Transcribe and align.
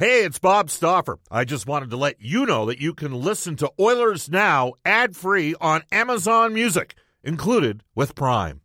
Hey, 0.00 0.24
it's 0.24 0.38
Bob 0.38 0.70
Stauffer. 0.70 1.18
I 1.30 1.44
just 1.44 1.66
wanted 1.66 1.90
to 1.90 1.98
let 1.98 2.22
you 2.22 2.46
know 2.46 2.64
that 2.64 2.80
you 2.80 2.94
can 2.94 3.12
listen 3.12 3.56
to 3.56 3.70
Oilers 3.78 4.30
Now 4.30 4.72
ad 4.82 5.14
free 5.14 5.54
on 5.60 5.82
Amazon 5.92 6.54
Music, 6.54 6.94
included 7.22 7.84
with 7.94 8.14
Prime. 8.14 8.62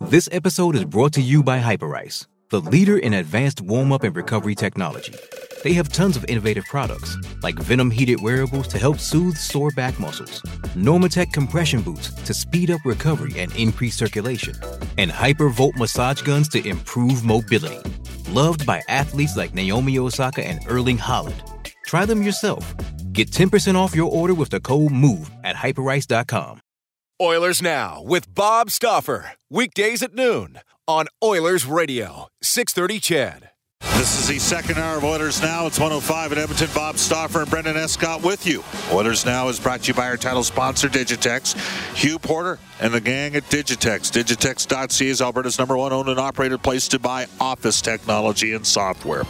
This 0.00 0.30
episode 0.32 0.76
is 0.76 0.86
brought 0.86 1.12
to 1.12 1.20
you 1.20 1.42
by 1.42 1.58
Hyperice, 1.58 2.26
the 2.48 2.62
leader 2.62 2.96
in 2.96 3.12
advanced 3.12 3.60
warm 3.60 3.92
up 3.92 4.02
and 4.02 4.16
recovery 4.16 4.54
technology. 4.54 5.14
They 5.62 5.74
have 5.74 5.92
tons 5.92 6.16
of 6.16 6.24
innovative 6.24 6.64
products, 6.64 7.18
like 7.42 7.56
Venom 7.56 7.90
heated 7.90 8.22
wearables 8.22 8.68
to 8.68 8.78
help 8.78 9.00
soothe 9.00 9.36
sore 9.36 9.72
back 9.72 10.00
muscles, 10.00 10.40
Normatec 10.74 11.34
compression 11.34 11.82
boots 11.82 12.14
to 12.24 12.32
speed 12.32 12.70
up 12.70 12.80
recovery 12.86 13.38
and 13.38 13.54
increase 13.56 13.94
circulation, 13.94 14.54
and 14.96 15.10
Hypervolt 15.10 15.76
massage 15.76 16.22
guns 16.22 16.48
to 16.48 16.66
improve 16.66 17.24
mobility 17.24 17.82
loved 18.34 18.66
by 18.66 18.82
athletes 18.88 19.36
like 19.36 19.54
Naomi 19.54 19.98
Osaka 19.98 20.44
and 20.46 20.60
Erling 20.66 20.98
Haaland. 20.98 21.40
Try 21.86 22.04
them 22.04 22.22
yourself. 22.22 22.74
Get 23.12 23.30
10% 23.30 23.76
off 23.76 23.94
your 23.94 24.10
order 24.10 24.34
with 24.34 24.50
the 24.50 24.60
code 24.60 24.90
MOVE 24.92 25.30
at 25.44 25.56
hyperice.com. 25.56 26.60
Oilers 27.22 27.62
Now 27.62 28.02
with 28.02 28.34
Bob 28.34 28.70
Stauffer. 28.70 29.32
Weekdays 29.48 30.02
at 30.02 30.14
noon 30.14 30.58
on 30.88 31.06
Oilers 31.22 31.64
Radio, 31.64 32.26
630 32.42 33.00
CHED. 33.00 33.50
This 33.92 34.18
is 34.18 34.26
the 34.28 34.38
second 34.38 34.78
hour 34.78 34.96
of 34.96 35.04
Oilers 35.04 35.42
Now. 35.42 35.66
It's 35.66 35.78
105 35.78 36.32
at 36.32 36.38
Edmonton. 36.38 36.70
Bob 36.74 36.96
Stauffer 36.98 37.42
and 37.42 37.50
Brendan 37.50 37.76
Escott 37.76 38.22
with 38.22 38.46
you. 38.46 38.64
Oilers 38.90 39.26
Now 39.26 39.48
is 39.48 39.60
brought 39.60 39.82
to 39.82 39.88
you 39.88 39.94
by 39.94 40.08
our 40.08 40.16
title 40.16 40.42
sponsor, 40.42 40.88
Digitex. 40.88 41.54
Hugh 41.94 42.18
Porter 42.18 42.58
and 42.80 42.92
the 42.92 43.00
gang 43.00 43.36
at 43.36 43.44
Digitex. 43.44 44.10
Digitex.ca 44.10 45.06
is 45.06 45.22
Alberta's 45.22 45.58
number 45.58 45.76
one 45.76 45.92
owned 45.92 46.08
and 46.08 46.18
operated 46.18 46.60
place 46.62 46.88
to 46.88 46.98
buy 46.98 47.26
office 47.40 47.80
technology 47.80 48.52
and 48.54 48.66
software. 48.66 49.22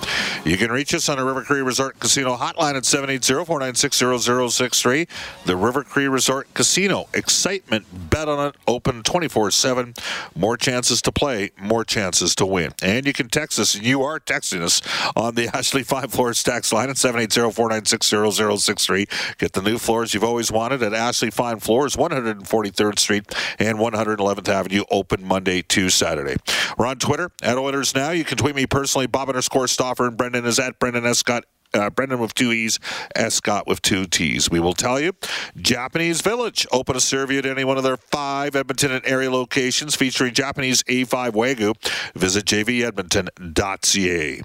You 0.44 0.56
can 0.56 0.70
reach 0.70 0.94
us 0.94 1.08
on 1.08 1.18
the 1.18 1.24
River 1.24 1.42
Cree 1.42 1.60
Resort 1.60 1.98
Casino 2.00 2.36
hotline 2.36 2.76
at 2.76 2.84
780-496-0063. 2.84 5.08
The 5.44 5.56
River 5.56 5.82
Cree 5.84 6.08
Resort 6.08 6.54
Casino. 6.54 7.08
Excitement. 7.12 7.84
Bet 8.10 8.28
on 8.28 8.48
it. 8.48 8.54
Open 8.66 9.02
24-7. 9.02 9.98
More 10.34 10.56
chances 10.56 11.02
to 11.02 11.12
play. 11.12 11.50
More 11.60 11.84
chances 11.84 12.34
to 12.36 12.46
win. 12.46 12.72
And 12.82 13.06
you 13.06 13.12
can 13.12 13.28
text 13.28 13.58
us. 13.58 13.74
And 13.74 13.84
you 13.84 14.02
are 14.02 14.18
texting 14.20 14.43
us 14.52 14.82
on 15.16 15.34
the 15.34 15.48
Ashley 15.54 15.82
Fine 15.82 16.08
Floors 16.08 16.42
tax 16.42 16.70
line 16.72 16.90
at 16.90 16.96
780-496-0063. 16.96 19.38
Get 19.38 19.52
the 19.52 19.62
new 19.62 19.78
floors 19.78 20.12
you've 20.14 20.24
always 20.24 20.52
wanted 20.52 20.82
at 20.82 20.92
Ashley 20.92 21.30
Fine 21.30 21.60
Floors, 21.60 21.96
143rd 21.96 22.98
Street 22.98 23.34
and 23.58 23.78
111th 23.78 24.48
Avenue, 24.48 24.84
open 24.90 25.24
Monday 25.24 25.62
to 25.62 25.88
Saturday. 25.90 26.36
We're 26.76 26.86
on 26.86 26.98
Twitter 26.98 27.30
at 27.42 27.56
Oilers 27.56 27.94
Now. 27.94 28.10
You 28.10 28.24
can 28.24 28.36
tweet 28.36 28.56
me 28.56 28.66
personally, 28.66 29.06
Bob 29.06 29.28
underscore 29.28 29.68
Stauffer, 29.68 30.06
and 30.06 30.16
Brendan 30.16 30.44
is 30.44 30.58
at 30.58 30.78
Brendan 30.78 31.06
Escott 31.06 31.44
uh, 31.74 31.90
Brendan 31.90 32.18
with 32.18 32.34
two 32.34 32.52
E's, 32.52 32.78
S. 33.14 33.34
Scott 33.34 33.66
with 33.66 33.82
two 33.82 34.06
T's. 34.06 34.50
We 34.50 34.60
will 34.60 34.74
tell 34.74 35.00
you. 35.00 35.12
Japanese 35.56 36.20
Village 36.20 36.66
open 36.72 36.96
a 36.96 37.00
survey 37.00 37.38
at 37.38 37.46
any 37.46 37.64
one 37.64 37.76
of 37.76 37.82
their 37.82 37.96
five 37.96 38.56
Edmonton 38.56 38.92
and 38.92 39.06
area 39.06 39.30
locations 39.30 39.96
featuring 39.96 40.34
Japanese 40.34 40.82
A5 40.84 41.32
Wagyu. 41.32 41.74
Visit 42.14 42.44
jvedmonton.ca. 42.46 44.42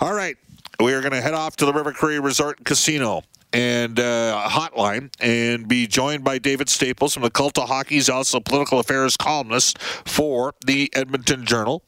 All 0.00 0.14
right. 0.14 0.36
We 0.78 0.94
are 0.94 1.00
going 1.00 1.12
to 1.12 1.20
head 1.20 1.34
off 1.34 1.56
to 1.56 1.66
the 1.66 1.74
River 1.74 1.92
Cree 1.92 2.18
Resort 2.18 2.56
and 2.56 2.66
Casino 2.66 3.22
and 3.52 3.98
uh, 3.98 4.48
hotline 4.48 5.10
and 5.20 5.68
be 5.68 5.86
joined 5.86 6.24
by 6.24 6.38
David 6.38 6.68
Staples 6.68 7.14
from 7.14 7.22
the 7.22 7.30
Cult 7.30 7.58
of 7.58 7.68
Hockey. 7.68 7.96
He's 7.96 8.08
also 8.08 8.40
political 8.40 8.78
affairs 8.78 9.16
columnist 9.16 9.78
for 9.78 10.54
the 10.64 10.90
Edmonton 10.94 11.44
Journal. 11.44 11.82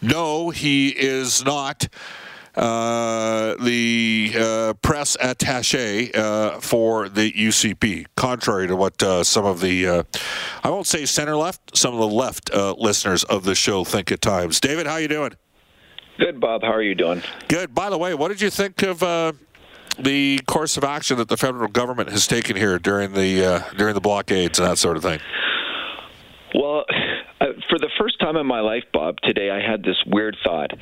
No, 0.00 0.50
he 0.50 0.90
is 0.90 1.44
not 1.44 1.88
uh, 2.56 3.54
the 3.62 4.32
uh, 4.36 4.72
press 4.82 5.16
attache 5.20 6.12
uh, 6.12 6.60
for 6.60 7.08
the 7.08 7.32
UCP, 7.32 8.06
contrary 8.16 8.66
to 8.66 8.76
what 8.76 9.02
uh, 9.02 9.24
some 9.24 9.44
of 9.44 9.60
the, 9.60 9.86
uh, 9.86 10.02
I 10.62 10.70
won't 10.70 10.86
say 10.86 11.06
center 11.06 11.36
left, 11.36 11.76
some 11.76 11.94
of 11.94 12.00
the 12.00 12.08
left 12.08 12.50
uh, 12.52 12.74
listeners 12.78 13.24
of 13.24 13.44
the 13.44 13.54
show 13.54 13.84
think 13.84 14.10
at 14.12 14.20
times. 14.20 14.60
David, 14.60 14.86
how 14.86 14.96
you 14.96 15.08
doing? 15.08 15.32
Good, 16.18 16.40
Bob. 16.40 16.62
How 16.62 16.72
are 16.72 16.82
you 16.82 16.94
doing? 16.94 17.22
Good. 17.48 17.74
By 17.74 17.88
the 17.88 17.96
way, 17.96 18.14
what 18.14 18.28
did 18.28 18.40
you 18.40 18.50
think 18.50 18.82
of 18.82 19.02
the 19.98 20.40
course 20.46 20.76
of 20.76 20.84
action 20.84 21.18
that 21.18 21.28
the 21.28 21.36
federal 21.36 21.68
government 21.68 22.10
has 22.10 22.26
taken 22.26 22.56
here 22.56 22.78
during 22.78 23.12
the 23.12 23.44
uh, 23.44 23.62
during 23.76 23.94
the 23.94 24.00
blockades 24.00 24.58
and 24.58 24.68
that 24.68 24.78
sort 24.78 24.96
of 24.96 25.02
thing? 25.02 25.20
Well, 26.54 26.84
for 27.70 27.78
the 27.78 27.88
first 27.98 28.18
time 28.20 28.36
in 28.36 28.46
my 28.46 28.60
life, 28.60 28.84
Bob, 28.92 29.20
today 29.22 29.48
I 29.50 29.60
had 29.60 29.82
this 29.82 29.96
weird 30.04 30.36
thought 30.44 30.72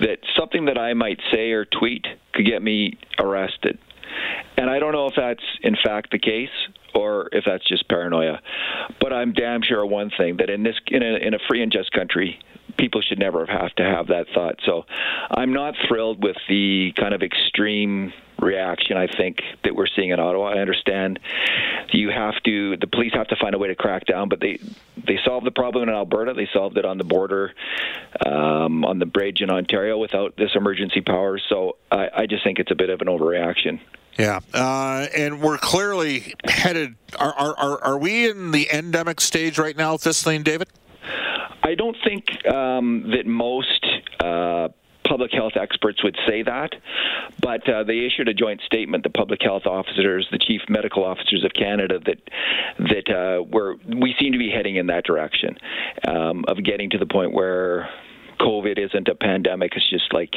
that 0.00 0.18
something 0.38 0.66
that 0.66 0.78
I 0.78 0.94
might 0.94 1.18
say 1.32 1.50
or 1.50 1.64
tweet 1.64 2.06
could 2.32 2.44
get 2.44 2.62
me 2.62 2.98
arrested. 3.18 3.78
And 4.56 4.70
I 4.70 4.78
don't 4.78 4.92
know 4.92 5.06
if 5.06 5.14
that's 5.16 5.42
in 5.62 5.76
fact 5.82 6.10
the 6.12 6.18
case 6.18 6.50
or 6.94 7.28
if 7.32 7.44
that's 7.44 7.66
just 7.66 7.88
paranoia. 7.88 8.40
But 9.00 9.12
I'm 9.12 9.32
damn 9.32 9.62
sure 9.62 9.82
of 9.82 9.90
one 9.90 10.10
thing 10.16 10.36
that 10.38 10.50
in 10.50 10.62
this 10.62 10.76
in 10.86 11.02
a, 11.02 11.16
in 11.16 11.34
a 11.34 11.38
free 11.48 11.62
and 11.62 11.72
just 11.72 11.90
country, 11.92 12.38
people 12.78 13.00
should 13.02 13.18
never 13.18 13.46
have 13.46 13.74
to 13.76 13.82
have 13.82 14.08
that 14.08 14.26
thought. 14.34 14.56
So 14.64 14.84
I'm 15.30 15.52
not 15.52 15.74
thrilled 15.88 16.22
with 16.22 16.36
the 16.48 16.92
kind 16.96 17.14
of 17.14 17.22
extreme 17.22 18.12
reaction 18.40 18.96
I 18.96 19.06
think 19.06 19.38
that 19.64 19.74
we're 19.74 19.86
seeing 19.86 20.10
in 20.10 20.20
Ottawa. 20.20 20.52
I 20.52 20.58
understand 20.58 21.18
you 21.92 22.10
have 22.10 22.34
to 22.44 22.76
the 22.76 22.86
police 22.86 23.12
have 23.14 23.28
to 23.28 23.36
find 23.36 23.54
a 23.54 23.58
way 23.58 23.68
to 23.68 23.74
crack 23.74 24.06
down, 24.06 24.28
but 24.28 24.40
they 24.40 24.58
they 24.96 25.18
solved 25.24 25.46
the 25.46 25.50
problem 25.50 25.88
in 25.88 25.94
Alberta. 25.94 26.34
They 26.34 26.48
solved 26.52 26.76
it 26.78 26.84
on 26.84 26.98
the 26.98 27.04
border, 27.04 27.54
um, 28.24 28.84
on 28.84 28.98
the 28.98 29.06
bridge 29.06 29.40
in 29.40 29.50
Ontario 29.50 29.98
without 29.98 30.36
this 30.36 30.50
emergency 30.54 31.00
power. 31.00 31.38
So 31.48 31.76
I, 31.90 32.08
I 32.14 32.26
just 32.26 32.44
think 32.44 32.58
it's 32.58 32.70
a 32.70 32.74
bit 32.74 32.90
of 32.90 33.00
an 33.00 33.08
overreaction. 33.08 33.80
Yeah, 34.18 34.40
uh, 34.54 35.06
and 35.14 35.42
we're 35.42 35.58
clearly 35.58 36.34
headed. 36.44 36.96
Are, 37.18 37.34
are 37.34 37.84
are 37.84 37.98
we 37.98 38.28
in 38.30 38.50
the 38.50 38.68
endemic 38.72 39.20
stage 39.20 39.58
right 39.58 39.76
now 39.76 39.92
with 39.92 40.02
this 40.02 40.22
thing, 40.22 40.42
David? 40.42 40.68
I 41.62 41.74
don't 41.74 41.96
think 42.04 42.46
um, 42.46 43.10
that 43.10 43.26
most. 43.26 43.84
Uh, 44.20 44.68
public 45.08 45.32
health 45.32 45.52
experts 45.56 46.02
would 46.02 46.16
say 46.26 46.42
that, 46.42 46.74
but 47.40 47.68
uh, 47.68 47.84
they 47.84 48.00
issued 48.00 48.28
a 48.28 48.34
joint 48.34 48.60
statement. 48.66 49.04
The 49.04 49.10
public 49.10 49.40
health 49.42 49.66
officers, 49.66 50.26
the 50.30 50.38
chief 50.38 50.62
medical 50.68 51.04
officers 51.04 51.44
of 51.44 51.52
Canada, 51.52 52.00
that 52.04 52.18
that 52.78 53.08
uh, 53.10 53.42
we're, 53.42 53.76
we 53.86 54.14
seem 54.18 54.32
to 54.32 54.38
be 54.38 54.50
heading 54.50 54.76
in 54.76 54.86
that 54.88 55.04
direction 55.04 55.56
um, 56.06 56.44
of 56.48 56.62
getting 56.62 56.90
to 56.90 56.98
the 56.98 57.06
point 57.06 57.32
where 57.32 57.88
COVID 58.40 58.78
isn't 58.78 59.08
a 59.08 59.14
pandemic. 59.14 59.72
It's 59.76 59.88
just 59.88 60.12
like 60.12 60.34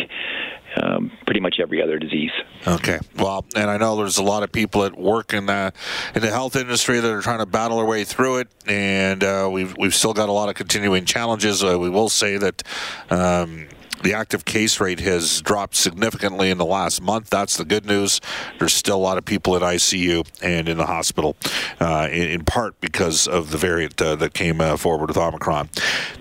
um, 0.82 1.12
pretty 1.26 1.40
much 1.40 1.58
every 1.60 1.82
other 1.82 2.00
disease. 2.00 2.32
Okay. 2.68 3.00
Well, 3.18 3.46
and 3.56 3.70
I 3.70 3.78
know 3.78 3.98
there's 3.98 4.18
a 4.18 4.24
lot 4.24 4.44
of 4.44 4.52
people 4.52 4.82
that 4.82 4.98
work 4.98 5.34
in 5.34 5.46
the 5.48 5.74
in 6.16 6.22
the 6.22 6.30
health 6.30 6.56
industry 6.56 7.00
that 7.00 7.12
are 7.12 7.22
trying 7.22 7.40
to 7.40 7.46
battle 7.46 7.78
their 7.78 7.86
way 7.86 8.04
through 8.04 8.38
it, 8.40 8.48
and 8.68 9.24
uh, 9.24 9.50
we've 9.52 9.76
we've 9.78 9.96
still 9.96 10.14
got 10.14 10.30
a 10.30 10.32
lot 10.32 10.50
of 10.50 10.56
continuing 10.56 11.06
challenges. 11.06 11.64
Uh, 11.64 11.78
we 11.80 11.90
will 11.90 12.10
say 12.10 12.38
that. 12.38 12.64
Um, 13.10 13.68
the 14.04 14.14
active 14.14 14.46
case 14.46 14.80
rate 14.80 15.00
has 15.02 15.42
dropped 15.42 15.76
significantly 15.76 16.50
in 16.50 16.58
the 16.58 16.66
last 16.66 17.02
month. 17.02 17.30
That's 17.30 17.58
the 17.58 17.66
good 17.66 17.86
news. 17.86 18.22
There's 18.58 18.74
still 18.74 18.98
a 18.98 18.98
lot 18.98 19.18
of 19.18 19.26
people 19.26 19.56
in 19.56 19.62
ICU 19.62 20.28
and 20.42 20.70
in 20.70 20.78
the 20.78 20.86
hospital, 20.86 21.36
uh, 21.80 22.08
in, 22.12 22.30
in, 22.30 22.46
part 22.46 22.80
because 22.82 23.28
of 23.28 23.52
the 23.52 23.58
variant 23.58 24.02
uh, 24.02 24.16
that 24.16 24.34
came 24.34 24.62
uh, 24.62 24.78
forward 24.78 25.10
with 25.10 25.18
Omicron. 25.18 25.70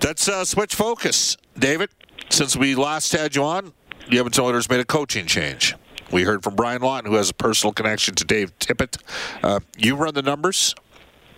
Let's 0.03 0.27
uh, 0.27 0.45
switch 0.45 0.75
focus, 0.75 1.37
David. 1.57 1.89
Since 2.29 2.55
we 2.55 2.75
last 2.75 3.11
had 3.11 3.35
you 3.35 3.43
on, 3.43 3.73
the 4.09 4.17
Edmonton 4.17 4.43
Oilers 4.43 4.69
made 4.69 4.79
a 4.79 4.85
coaching 4.85 5.25
change. 5.25 5.75
We 6.11 6.23
heard 6.23 6.43
from 6.43 6.55
Brian 6.55 6.81
Lawton, 6.81 7.09
who 7.09 7.17
has 7.17 7.29
a 7.29 7.33
personal 7.33 7.73
connection 7.73 8.15
to 8.15 8.25
Dave 8.25 8.57
Tippett. 8.59 8.97
Uh, 9.43 9.59
you 9.77 9.95
run 9.95 10.13
the 10.13 10.21
numbers 10.21 10.75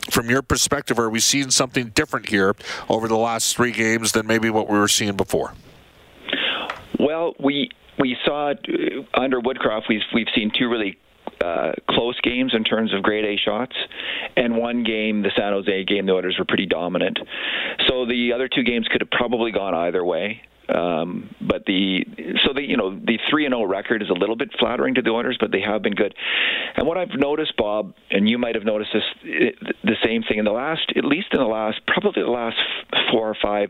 from 0.10 0.30
your 0.30 0.42
perspective, 0.42 0.98
are 0.98 1.10
we 1.10 1.20
seeing 1.20 1.52
something 1.52 1.90
different 1.90 2.30
here 2.30 2.56
over 2.90 3.08
the 3.08 3.18
last 3.18 3.56
three 3.56 3.72
games 3.72 4.14
than 4.14 4.26
maybe 4.26 4.50
what 4.50 4.68
we 4.68 4.78
were 4.78 4.88
seeing 4.88 5.16
before? 5.16 5.54
Well, 7.02 7.34
we 7.40 7.70
we 8.00 8.16
saw 8.24 8.52
uh, 8.52 9.20
under 9.20 9.42
Woodcroft, 9.42 9.84
we've 9.90 10.02
we've 10.14 10.28
seen 10.36 10.52
two 10.58 10.70
really 10.70 10.98
uh, 11.44 11.72
close 11.90 12.20
games 12.22 12.54
in 12.56 12.64
terms 12.64 12.94
of 12.94 13.02
grade 13.02 13.26
A 13.26 13.38
shots, 13.38 13.76
and 14.38 14.58
one 14.58 14.84
game, 14.84 15.24
the 15.24 15.32
San 15.36 15.52
Jose 15.54 15.84
game, 15.86 16.06
the 16.06 16.14
Oilers 16.14 16.36
were 16.38 16.46
pretty 16.46 16.68
dominant. 16.68 17.18
So 17.88 18.06
the 18.06 18.34
other 18.34 18.48
two 18.48 18.64
games 18.64 18.88
could 18.88 19.02
have 19.02 19.10
probably 19.10 19.52
gone 19.52 19.74
either 19.74 20.06
way. 20.06 20.42
Um, 20.70 21.36
but 21.42 21.66
the 21.66 22.06
so 22.46 22.54
the 22.54 22.62
you 22.62 22.78
know 22.78 22.96
the 22.96 23.20
three 23.30 23.46
and 23.46 23.52
zero 23.52 23.64
oh 23.64 23.66
record 23.66 24.02
is 24.02 24.10
a 24.10 24.14
little 24.14 24.36
bit 24.36 24.52
flattering 24.60 24.96
to 24.96 25.02
the 25.02 25.10
Oilers, 25.10 25.38
but 25.40 25.52
they 25.52 25.60
have 25.60 25.82
been 25.82 25.96
good. 25.96 26.14
And 26.78 26.88
what 26.88 26.98
I've 26.98 27.18
noticed, 27.18 27.58
Bob, 27.58 27.94
and 28.10 28.30
you 28.30 28.38
might 28.38 28.56
have 28.56 28.64
noticed 28.64 28.92
this 28.94 29.54
the 29.84 29.96
same 30.06 30.24
thing 30.24 30.38
in 30.38 30.46
the 30.46 30.52
last, 30.52 30.94
at 30.96 31.04
least 31.04 31.28
in 31.34 31.40
the 31.40 31.46
last, 31.46 31.82
probably 31.88 32.22
the 32.22 32.30
last 32.30 32.58
four 33.12 33.28
or 33.28 33.36
five, 33.42 33.70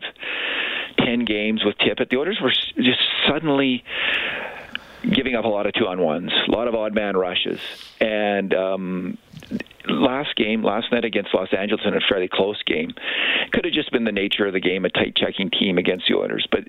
ten 0.96 1.24
games 1.24 1.64
with 1.64 1.76
Tippett, 1.78 2.10
the 2.10 2.16
Oilers 2.16 2.40
were 2.40 2.50
just 2.50 3.00
suddenly 3.28 3.84
giving 5.10 5.34
up 5.34 5.44
a 5.44 5.48
lot 5.48 5.66
of 5.66 5.72
two 5.74 5.86
on 5.86 6.00
ones, 6.00 6.32
a 6.46 6.50
lot 6.50 6.68
of 6.68 6.74
odd 6.74 6.94
man 6.94 7.16
rushes, 7.16 7.60
and 8.00 8.54
um, 8.54 9.18
last 9.88 10.36
game, 10.36 10.62
last 10.62 10.92
night 10.92 11.04
against 11.04 11.34
Los 11.34 11.52
Angeles 11.52 11.82
in 11.84 11.94
a 11.94 12.00
fairly 12.08 12.28
close 12.28 12.62
game, 12.62 12.92
could 13.52 13.64
have 13.64 13.74
just 13.74 13.90
been 13.90 14.04
the 14.04 14.12
nature 14.12 14.46
of 14.46 14.52
the 14.52 14.60
game, 14.60 14.84
a 14.84 14.90
tight 14.90 15.16
checking 15.16 15.50
team 15.50 15.78
against 15.78 16.06
the 16.08 16.16
Oilers. 16.16 16.46
But 16.50 16.64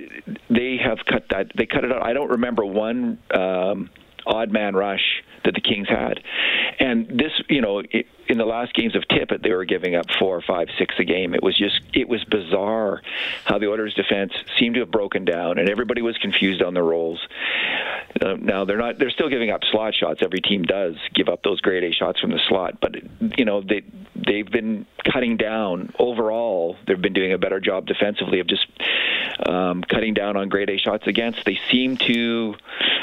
they 0.50 0.78
have 0.84 1.00
cut 1.06 1.25
that. 1.30 1.52
They 1.56 1.66
cut 1.66 1.84
it 1.84 1.92
out. 1.92 2.02
I 2.02 2.14
don't 2.14 2.30
remember 2.31 2.66
one. 2.66 3.20
Um, 3.34 3.90
odd 4.25 4.52
man 4.52 4.75
rush 4.75 5.24
that 5.46 5.54
the 5.54 5.62
Kings 5.62 5.88
had. 5.90 6.22
And 6.80 7.08
this, 7.08 7.31
you 7.50 7.62
know, 7.62 7.80
it, 7.80 8.08
in 8.28 8.38
the 8.38 8.46
last 8.46 8.74
games 8.74 8.96
of 8.96 9.04
Tippett, 9.04 9.44
they 9.44 9.52
were 9.52 9.66
giving 9.66 9.96
up 9.96 10.06
four, 10.18 10.42
five, 10.42 10.70
six 10.78 10.96
a 10.98 11.04
game. 11.04 11.34
It 11.34 11.44
was 11.44 11.58
just, 11.58 11.81
it 11.94 12.08
was 12.08 12.24
bizarre 12.24 13.02
how 13.46 13.60
the 13.60 13.68
Oilers' 13.68 13.94
defense 13.94 14.31
seemed 14.58 14.75
to 14.75 14.81
have 14.81 14.92
broken 14.92 15.25
down, 15.25 15.60
and 15.60 15.70
everybody 15.70 16.02
was 16.02 16.18
confused 16.18 16.62
on 16.62 16.74
their 16.74 16.84
roles. 16.84 17.20
Uh, 18.22 18.36
now 18.40 18.64
they're 18.64 18.78
not, 18.78 19.00
they're 19.00 19.10
still 19.10 19.30
giving 19.30 19.50
up 19.50 19.62
slot 19.72 19.94
shots. 19.96 20.22
Every 20.24 20.40
team 20.40 20.64
does 20.64 20.96
give 21.14 21.30
up 21.30 21.44
those 21.44 21.60
grade 21.62 21.84
A 21.84 21.92
shots 21.92 22.20
from 22.20 22.31
the 22.31 22.40
slot, 22.48 22.80
but 22.80 22.96
you 23.38 23.46
know 23.46 23.62
they 23.62 23.81
they've 24.16 24.50
been 24.50 24.86
cutting 25.12 25.38
down 25.38 25.92
overall. 26.00 26.78
They've 26.88 27.02
been 27.02 27.14
doing 27.14 27.34
a 27.34 27.38
better 27.38 27.60
job 27.60 27.88
defensively 27.88 28.40
of 28.40 28.48
just 28.48 28.66
um, 29.48 29.84
cutting 29.84 30.14
down 30.14 30.38
on 30.38 30.50
grade 30.50 30.70
A 30.70 30.78
shots 30.78 31.08
against. 31.08 31.44
They 31.46 31.60
seem 31.72 31.98
to, 31.98 32.56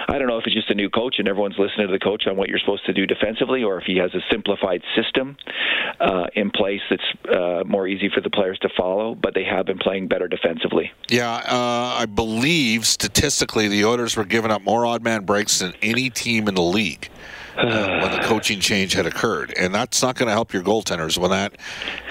I 0.09 0.19
don't 0.19 0.29
know 0.29 0.39
if 0.39 0.47
it's 0.47 0.55
just 0.55 0.71
a 0.71 0.75
new 0.75 0.91
coach 0.91 1.19
and 1.19 1.29
everyone's 1.29 1.59
listening 1.59 1.87
to 1.87 1.93
the 1.93 1.99
coach 1.99 2.27
on 2.27 2.37
what 2.37 2.49
you're 2.49 2.59
supposed 2.59 2.87
to 2.87 2.93
do 2.93 3.07
defensively, 3.07 3.63
or 3.63 3.79
if 3.79 3.85
he 3.85 3.97
has 3.99 4.15
a 4.15 4.21
simplified 4.31 4.83
system 4.95 5.37
uh, 6.01 6.27
in 6.35 6.51
place 6.51 6.81
that's 6.89 7.35
uh, 7.35 7.65
more 7.67 7.87
easy 7.87 8.09
for 8.09 8.21
the 8.21 8.31
players 8.31 8.59
to 8.61 8.69
follow. 8.77 9.15
But 9.15 9.35
they 9.35 9.45
have 9.45 9.67
been 9.67 9.79
playing 9.79 10.09
better 10.09 10.29
defensively. 10.29 10.93
Yeah, 11.09 11.31
uh, 11.31 11.97
I 11.99 12.07
believe 12.07 12.87
statistically 12.87 13.69
the 13.69 13.85
Oilers 13.85 14.17
were 14.17 14.25
giving 14.25 14.51
up 14.51 14.63
more 14.63 14.87
odd 14.87 15.03
man 15.03 15.25
breaks 15.25 15.59
than 15.61 15.75
any 15.83 16.11
team 16.11 16.49
in 16.49 16.55
the 16.55 16.63
league. 16.63 17.09
Uh, 17.57 18.01
when 18.01 18.13
the 18.13 18.21
coaching 18.23 18.61
change 18.61 18.93
had 18.93 19.07
occurred, 19.07 19.53
and 19.59 19.75
that's 19.75 20.03
not 20.03 20.17
going 20.17 20.29
to 20.29 20.33
help 20.33 20.53
your 20.53 20.63
goaltenders 20.63 21.19
when 21.19 21.31
that. 21.31 21.57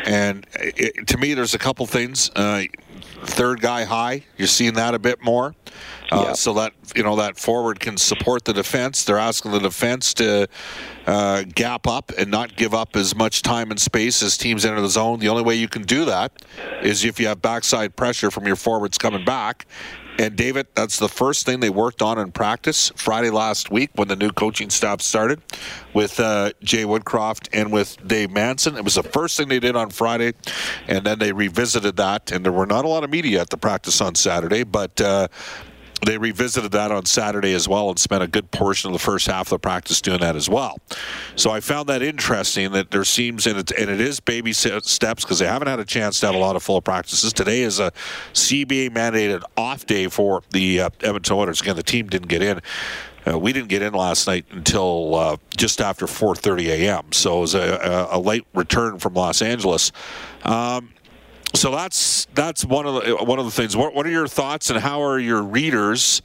And 0.06 0.46
it, 0.54 1.08
to 1.08 1.18
me, 1.18 1.34
there's 1.34 1.56
a 1.56 1.58
couple 1.58 1.86
things. 1.86 2.30
Uh, 2.36 2.64
third 3.24 3.62
guy 3.62 3.84
high, 3.84 4.26
you're 4.38 4.48
seeing 4.48 4.74
that 4.76 4.94
a 4.94 5.00
bit 5.00 5.24
more. 5.24 5.56
Uh, 6.12 6.26
yeah. 6.28 6.34
So 6.34 6.54
that 6.54 6.74
you 6.96 7.04
know 7.04 7.16
that 7.18 7.38
forward 7.38 7.80
can 7.80 7.98
support 7.98 8.46
the 8.46 8.54
defense. 8.54 9.04
They're 9.04 9.18
asking 9.18 9.52
the 9.52 9.60
defense 9.60 10.14
to 10.16 10.48
uh, 11.06 11.44
gap 11.54 11.88
up 11.88 12.12
and 12.18 12.32
not 12.32 12.56
give 12.56 12.74
up 12.74 12.96
as 12.96 13.16
much 13.16 13.42
time 13.42 13.70
and 13.70 13.80
space 13.80 14.24
as 14.24 14.38
teams 14.38 14.66
enter 14.66 14.82
the 14.82 14.90
zone. 14.90 15.20
The 15.20 15.30
only 15.30 15.44
way 15.44 15.56
you 15.56 15.68
can 15.68 15.84
do 15.84 16.06
that 16.06 16.32
is 16.82 17.06
if 17.06 17.20
you 17.20 17.28
have 17.28 17.42
backside 17.42 17.96
pressure 17.96 18.32
from 18.32 18.48
your 18.48 18.56
forwards 18.56 18.98
coming 18.98 19.24
back. 19.24 19.68
And 20.20 20.36
David, 20.36 20.68
that's 20.76 21.00
the 21.00 21.08
first 21.08 21.46
thing 21.46 21.62
they 21.62 21.70
worked 21.70 22.02
on 22.02 22.20
in 22.20 22.34
practice 22.34 22.92
Friday 22.98 23.30
last 23.30 23.72
week 23.72 23.90
when 23.96 24.10
the 24.10 24.18
new 24.18 24.32
coaching 24.32 24.70
staff 24.70 25.00
started 25.00 25.42
with 25.94 26.20
uh, 26.20 26.52
Jay 26.62 26.84
Woodcroft 26.84 27.48
and 27.54 27.72
with 27.72 27.96
Dave 28.06 28.30
Manson. 28.30 28.76
It 28.76 28.84
was 28.84 28.96
the 28.96 29.04
first 29.04 29.38
thing 29.38 29.48
they 29.48 29.62
did 29.62 29.78
on 29.78 29.92
Friday, 29.92 30.34
and 30.90 31.06
then 31.06 31.20
they 31.20 31.32
revisited 31.32 31.96
that. 31.96 32.34
And 32.34 32.44
there 32.44 32.52
were 32.52 32.66
not 32.66 32.84
a 32.84 32.90
lot 32.90 33.06
of 33.06 33.10
media 33.10 33.40
at 33.40 33.50
the 33.50 33.56
practice 33.56 34.02
on 34.02 34.14
Saturday, 34.14 34.64
but 34.64 35.00
uh, 35.00 35.30
they 36.06 36.18
revisited 36.18 36.72
that 36.72 36.92
on 36.92 37.06
Saturday 37.06 37.54
as 37.54 37.68
well 37.68 37.90
and 37.90 38.00
spent 38.00 38.24
a 38.24 38.28
good 38.28 38.52
portion 38.52 38.90
of 38.90 38.94
the 38.94 39.00
first 39.00 39.28
half 39.28 39.48
of 39.48 39.50
the 39.50 39.60
practice 39.60 40.02
doing 40.02 40.20
that 40.20 40.36
as 40.36 40.50
well. 40.50 40.78
So 41.36 41.52
I 41.52 41.60
found 41.60 41.88
that 41.90 42.02
interesting 42.02 42.72
that 42.72 42.92
there 42.92 43.04
seems, 43.04 43.46
and 43.46 43.60
it, 43.60 43.72
and 43.72 43.90
it 43.90 44.02
is 44.02 44.20
baby 44.20 44.54
steps 44.54 45.24
because 45.24 45.40
they 45.40 45.48
haven't 45.48 45.68
had 45.68 45.80
a 45.80 45.86
chance 45.86 46.20
to 46.22 46.28
have 46.28 46.36
a 46.36 46.40
lot 46.40 46.56
of 46.56 46.64
full 46.64 46.82
practices. 46.82 47.34
Today 47.34 47.62
is 47.62 47.80
a 47.80 47.92
CBA 48.34 48.90
mandated 48.92 49.44
off 49.58 49.86
day 49.86 50.08
for 50.08 50.42
the 50.52 50.82
uh, 50.82 50.90
Edmonton 51.02 51.36
Oilers. 51.36 51.62
Again, 51.62 51.76
the 51.76 51.84
team 51.84 52.08
didn't 52.08 52.30
get 52.30 52.42
in. 52.42 52.62
Uh, 53.28 53.38
we 53.38 53.54
didn't 53.54 53.68
get 53.68 53.82
in 53.82 53.94
last 53.94 54.28
night 54.28 54.46
until 54.52 55.16
uh, 55.16 55.38
just 55.56 55.82
after 55.82 56.06
4:30 56.06 56.68
a.m. 56.68 57.12
So 57.12 57.40
it 57.40 57.42
was 57.42 57.56
a, 57.56 58.08
a, 58.12 58.20
late 58.20 58.46
return 58.54 58.98
from 58.98 59.14
Los 59.14 59.42
Angeles. 59.42 59.92
Um, 60.44 60.94
so 61.54 61.72
that's 61.72 62.26
that's 62.34 62.64
one 62.66 62.86
of 62.86 63.04
the 63.04 63.16
one 63.24 63.40
of 63.40 63.46
the 63.46 63.52
things. 63.52 63.76
What, 63.76 63.94
what 63.94 64.06
are 64.06 64.12
your 64.12 64.28
thoughts, 64.28 64.70
and 64.70 64.80
how 64.80 65.02
are 65.02 65.20
your 65.20 65.42
readers 65.42 66.22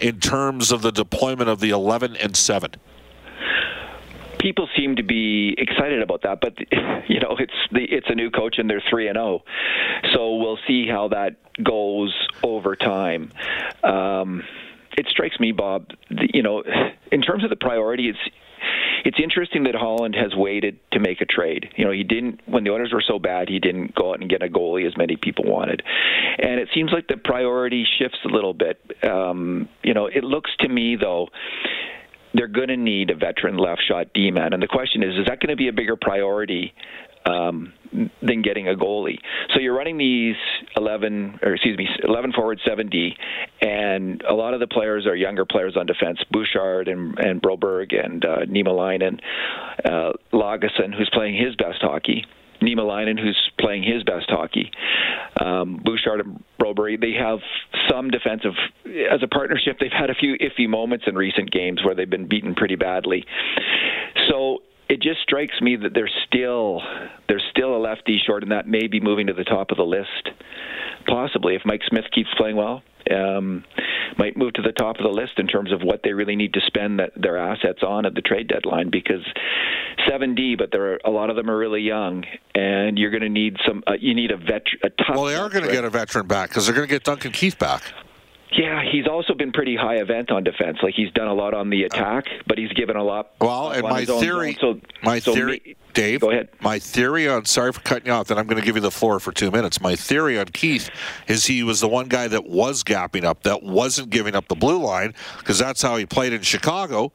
in 0.00 0.20
terms 0.20 0.72
of 0.72 0.82
the 0.82 0.90
deployment 0.90 1.48
of 1.48 1.60
the 1.60 1.70
11 1.70 2.16
and 2.16 2.36
7? 2.36 2.72
people 4.44 4.68
seem 4.76 4.94
to 4.96 5.02
be 5.02 5.54
excited 5.56 6.02
about 6.02 6.20
that, 6.20 6.38
but 6.42 6.58
you 7.08 7.18
know 7.18 7.34
it's 7.38 7.54
the 7.72 7.84
it's 7.84 8.08
a 8.10 8.14
new 8.14 8.30
coach 8.30 8.58
and 8.58 8.68
they're 8.68 8.82
three 8.90 9.08
and 9.08 9.16
zero, 9.16 9.42
oh. 9.42 10.08
so 10.12 10.36
we'll 10.36 10.58
see 10.66 10.86
how 10.86 11.08
that 11.08 11.36
goes 11.62 12.14
over 12.42 12.76
time. 12.76 13.32
Um, 13.82 14.44
it 14.98 15.06
strikes 15.08 15.40
me, 15.40 15.52
Bob. 15.52 15.86
You 16.10 16.42
know, 16.42 16.62
in 17.12 17.22
terms 17.22 17.42
of 17.42 17.50
the 17.50 17.56
priority, 17.56 18.10
it's 18.10 18.18
it's 19.04 19.18
interesting 19.22 19.64
that 19.64 19.74
Holland 19.74 20.14
has 20.14 20.34
waited 20.34 20.78
to 20.92 20.98
make 20.98 21.20
a 21.20 21.26
trade. 21.26 21.68
You 21.76 21.84
know, 21.84 21.92
he 21.92 22.04
didn't 22.04 22.40
when 22.46 22.64
the 22.64 22.70
Oilers 22.70 22.92
were 22.92 23.04
so 23.06 23.18
bad, 23.18 23.48
he 23.48 23.58
didn't 23.58 23.94
go 23.94 24.10
out 24.10 24.20
and 24.20 24.28
get 24.28 24.42
a 24.42 24.48
goalie 24.48 24.86
as 24.86 24.96
many 24.96 25.16
people 25.16 25.44
wanted, 25.44 25.82
and 26.38 26.58
it 26.60 26.68
seems 26.74 26.90
like 26.92 27.08
the 27.08 27.16
priority 27.16 27.86
shifts 27.98 28.18
a 28.24 28.28
little 28.28 28.54
bit. 28.54 28.80
Um, 29.02 29.68
you 29.82 29.94
know, 29.94 30.06
it 30.06 30.24
looks 30.24 30.50
to 30.60 30.68
me 30.68 30.96
though 30.96 31.28
they're 32.34 32.48
going 32.48 32.68
to 32.68 32.76
need 32.76 33.10
a 33.10 33.14
veteran 33.14 33.56
left 33.56 33.82
shot 33.86 34.08
D 34.12 34.30
man. 34.30 34.52
And 34.52 34.62
the 34.62 34.66
question 34.66 35.02
is, 35.02 35.16
is 35.16 35.26
that 35.26 35.38
going 35.38 35.50
to 35.50 35.56
be 35.56 35.68
a 35.68 35.72
bigger 35.72 35.96
priority 35.96 36.74
um, 37.26 37.72
than 38.22 38.42
getting 38.42 38.68
a 38.68 38.74
goalie. 38.74 39.18
So 39.52 39.60
you're 39.60 39.74
running 39.74 39.98
these 39.98 40.36
11, 40.76 41.40
or 41.42 41.54
excuse 41.54 41.78
me, 41.78 41.88
11 42.02 42.32
forward, 42.32 42.60
7D, 42.66 43.14
and 43.60 44.22
a 44.22 44.34
lot 44.34 44.54
of 44.54 44.60
the 44.60 44.66
players 44.66 45.06
are 45.06 45.16
younger 45.16 45.44
players 45.44 45.76
on 45.76 45.86
defense. 45.86 46.18
Bouchard 46.30 46.88
and, 46.88 47.18
and 47.18 47.40
Broberg 47.40 47.94
and 47.94 48.24
uh, 48.24 48.44
Niemelainen, 48.46 49.20
uh, 49.84 50.12
Lagesson, 50.32 50.96
who's 50.96 51.10
playing 51.12 51.36
his 51.36 51.54
best 51.56 51.80
hockey. 51.80 52.24
Niemelainen, 52.62 53.20
who's 53.20 53.38
playing 53.60 53.82
his 53.82 54.02
best 54.04 54.26
hockey. 54.28 54.70
Um, 55.40 55.80
Bouchard 55.84 56.20
and 56.20 56.42
Broberg, 56.58 57.00
they 57.00 57.12
have 57.12 57.40
some 57.90 58.10
defensive, 58.10 58.54
as 58.86 59.22
a 59.22 59.28
partnership, 59.28 59.78
they've 59.80 59.90
had 59.92 60.10
a 60.10 60.14
few 60.14 60.36
iffy 60.38 60.68
moments 60.68 61.04
in 61.06 61.14
recent 61.14 61.50
games 61.50 61.84
where 61.84 61.94
they've 61.94 62.08
been 62.08 62.28
beaten 62.28 62.54
pretty 62.54 62.76
badly. 62.76 63.24
So 64.28 64.60
it 64.88 65.00
just 65.00 65.20
strikes 65.22 65.60
me 65.60 65.76
that 65.76 65.94
there's 65.94 66.14
still 66.26 66.80
there's 67.28 67.44
still 67.50 67.76
a 67.76 67.78
lefty 67.78 68.20
short, 68.24 68.42
and 68.42 68.52
that 68.52 68.66
may 68.66 68.86
be 68.86 69.00
moving 69.00 69.26
to 69.28 69.32
the 69.32 69.44
top 69.44 69.70
of 69.70 69.76
the 69.76 69.84
list, 69.84 70.30
possibly 71.06 71.54
if 71.54 71.62
Mike 71.64 71.82
Smith 71.88 72.04
keeps 72.14 72.28
playing 72.36 72.56
well. 72.56 72.82
Um, 73.10 73.64
might 74.16 74.34
move 74.34 74.54
to 74.54 74.62
the 74.62 74.72
top 74.72 74.96
of 74.96 75.02
the 75.02 75.10
list 75.10 75.32
in 75.38 75.46
terms 75.46 75.72
of 75.72 75.82
what 75.82 76.00
they 76.02 76.12
really 76.14 76.36
need 76.36 76.54
to 76.54 76.60
spend 76.66 77.00
that, 77.00 77.10
their 77.16 77.36
assets 77.36 77.80
on 77.86 78.06
at 78.06 78.14
the 78.14 78.22
trade 78.22 78.48
deadline 78.48 78.88
because 78.88 79.24
7D, 80.08 80.56
but 80.56 80.70
there 80.72 80.94
are, 80.94 81.00
a 81.04 81.10
lot 81.10 81.28
of 81.28 81.36
them 81.36 81.50
are 81.50 81.56
really 81.56 81.82
young, 81.82 82.24
and 82.54 82.98
you're 82.98 83.10
going 83.10 83.22
to 83.22 83.28
need 83.28 83.56
some. 83.66 83.82
Uh, 83.86 83.92
you 83.98 84.14
need 84.14 84.30
a 84.30 84.36
vet, 84.36 84.62
a 84.82 84.90
tough. 84.90 85.16
Well, 85.16 85.24
they 85.24 85.36
are 85.36 85.48
going 85.48 85.64
to 85.64 85.72
get 85.72 85.84
a 85.84 85.90
veteran 85.90 86.26
back 86.26 86.48
because 86.50 86.66
they're 86.66 86.74
going 86.74 86.88
to 86.88 86.92
get 86.94 87.04
Duncan 87.04 87.32
Keith 87.32 87.58
back. 87.58 87.82
Yeah, 88.56 88.82
he's 88.90 89.06
also 89.08 89.34
been 89.34 89.52
pretty 89.52 89.74
high 89.74 89.96
event 89.96 90.30
on 90.30 90.44
defense. 90.44 90.78
Like 90.82 90.94
he's 90.94 91.10
done 91.12 91.26
a 91.26 91.34
lot 91.34 91.54
on 91.54 91.70
the 91.70 91.84
uh, 91.84 91.86
attack, 91.86 92.26
but 92.46 92.56
he's 92.56 92.72
given 92.72 92.96
a 92.96 93.02
lot. 93.02 93.32
Well, 93.40 93.70
and 93.70 93.82
my 93.82 94.04
theory, 94.04 94.56
so, 94.60 94.80
my 95.02 95.18
so 95.18 95.34
theory, 95.34 95.60
me, 95.64 95.76
Dave. 95.92 96.20
Go 96.20 96.30
ahead. 96.30 96.50
My 96.60 96.78
theory 96.78 97.28
on 97.28 97.46
sorry 97.46 97.72
for 97.72 97.80
cutting 97.80 98.06
you 98.06 98.12
off, 98.12 98.30
and 98.30 98.38
I'm 98.38 98.46
going 98.46 98.60
to 98.60 98.64
give 98.64 98.76
you 98.76 98.82
the 98.82 98.92
floor 98.92 99.18
for 99.18 99.32
two 99.32 99.50
minutes. 99.50 99.80
My 99.80 99.96
theory 99.96 100.38
on 100.38 100.46
Keith 100.46 100.88
is 101.26 101.46
he 101.46 101.62
was 101.64 101.80
the 101.80 101.88
one 101.88 102.06
guy 102.06 102.28
that 102.28 102.44
was 102.46 102.84
gapping 102.84 103.24
up, 103.24 103.42
that 103.42 103.62
wasn't 103.62 104.10
giving 104.10 104.36
up 104.36 104.46
the 104.48 104.54
blue 104.54 104.78
line, 104.78 105.14
because 105.38 105.58
that's 105.58 105.82
how 105.82 105.96
he 105.96 106.06
played 106.06 106.32
in 106.32 106.42
Chicago, 106.42 107.12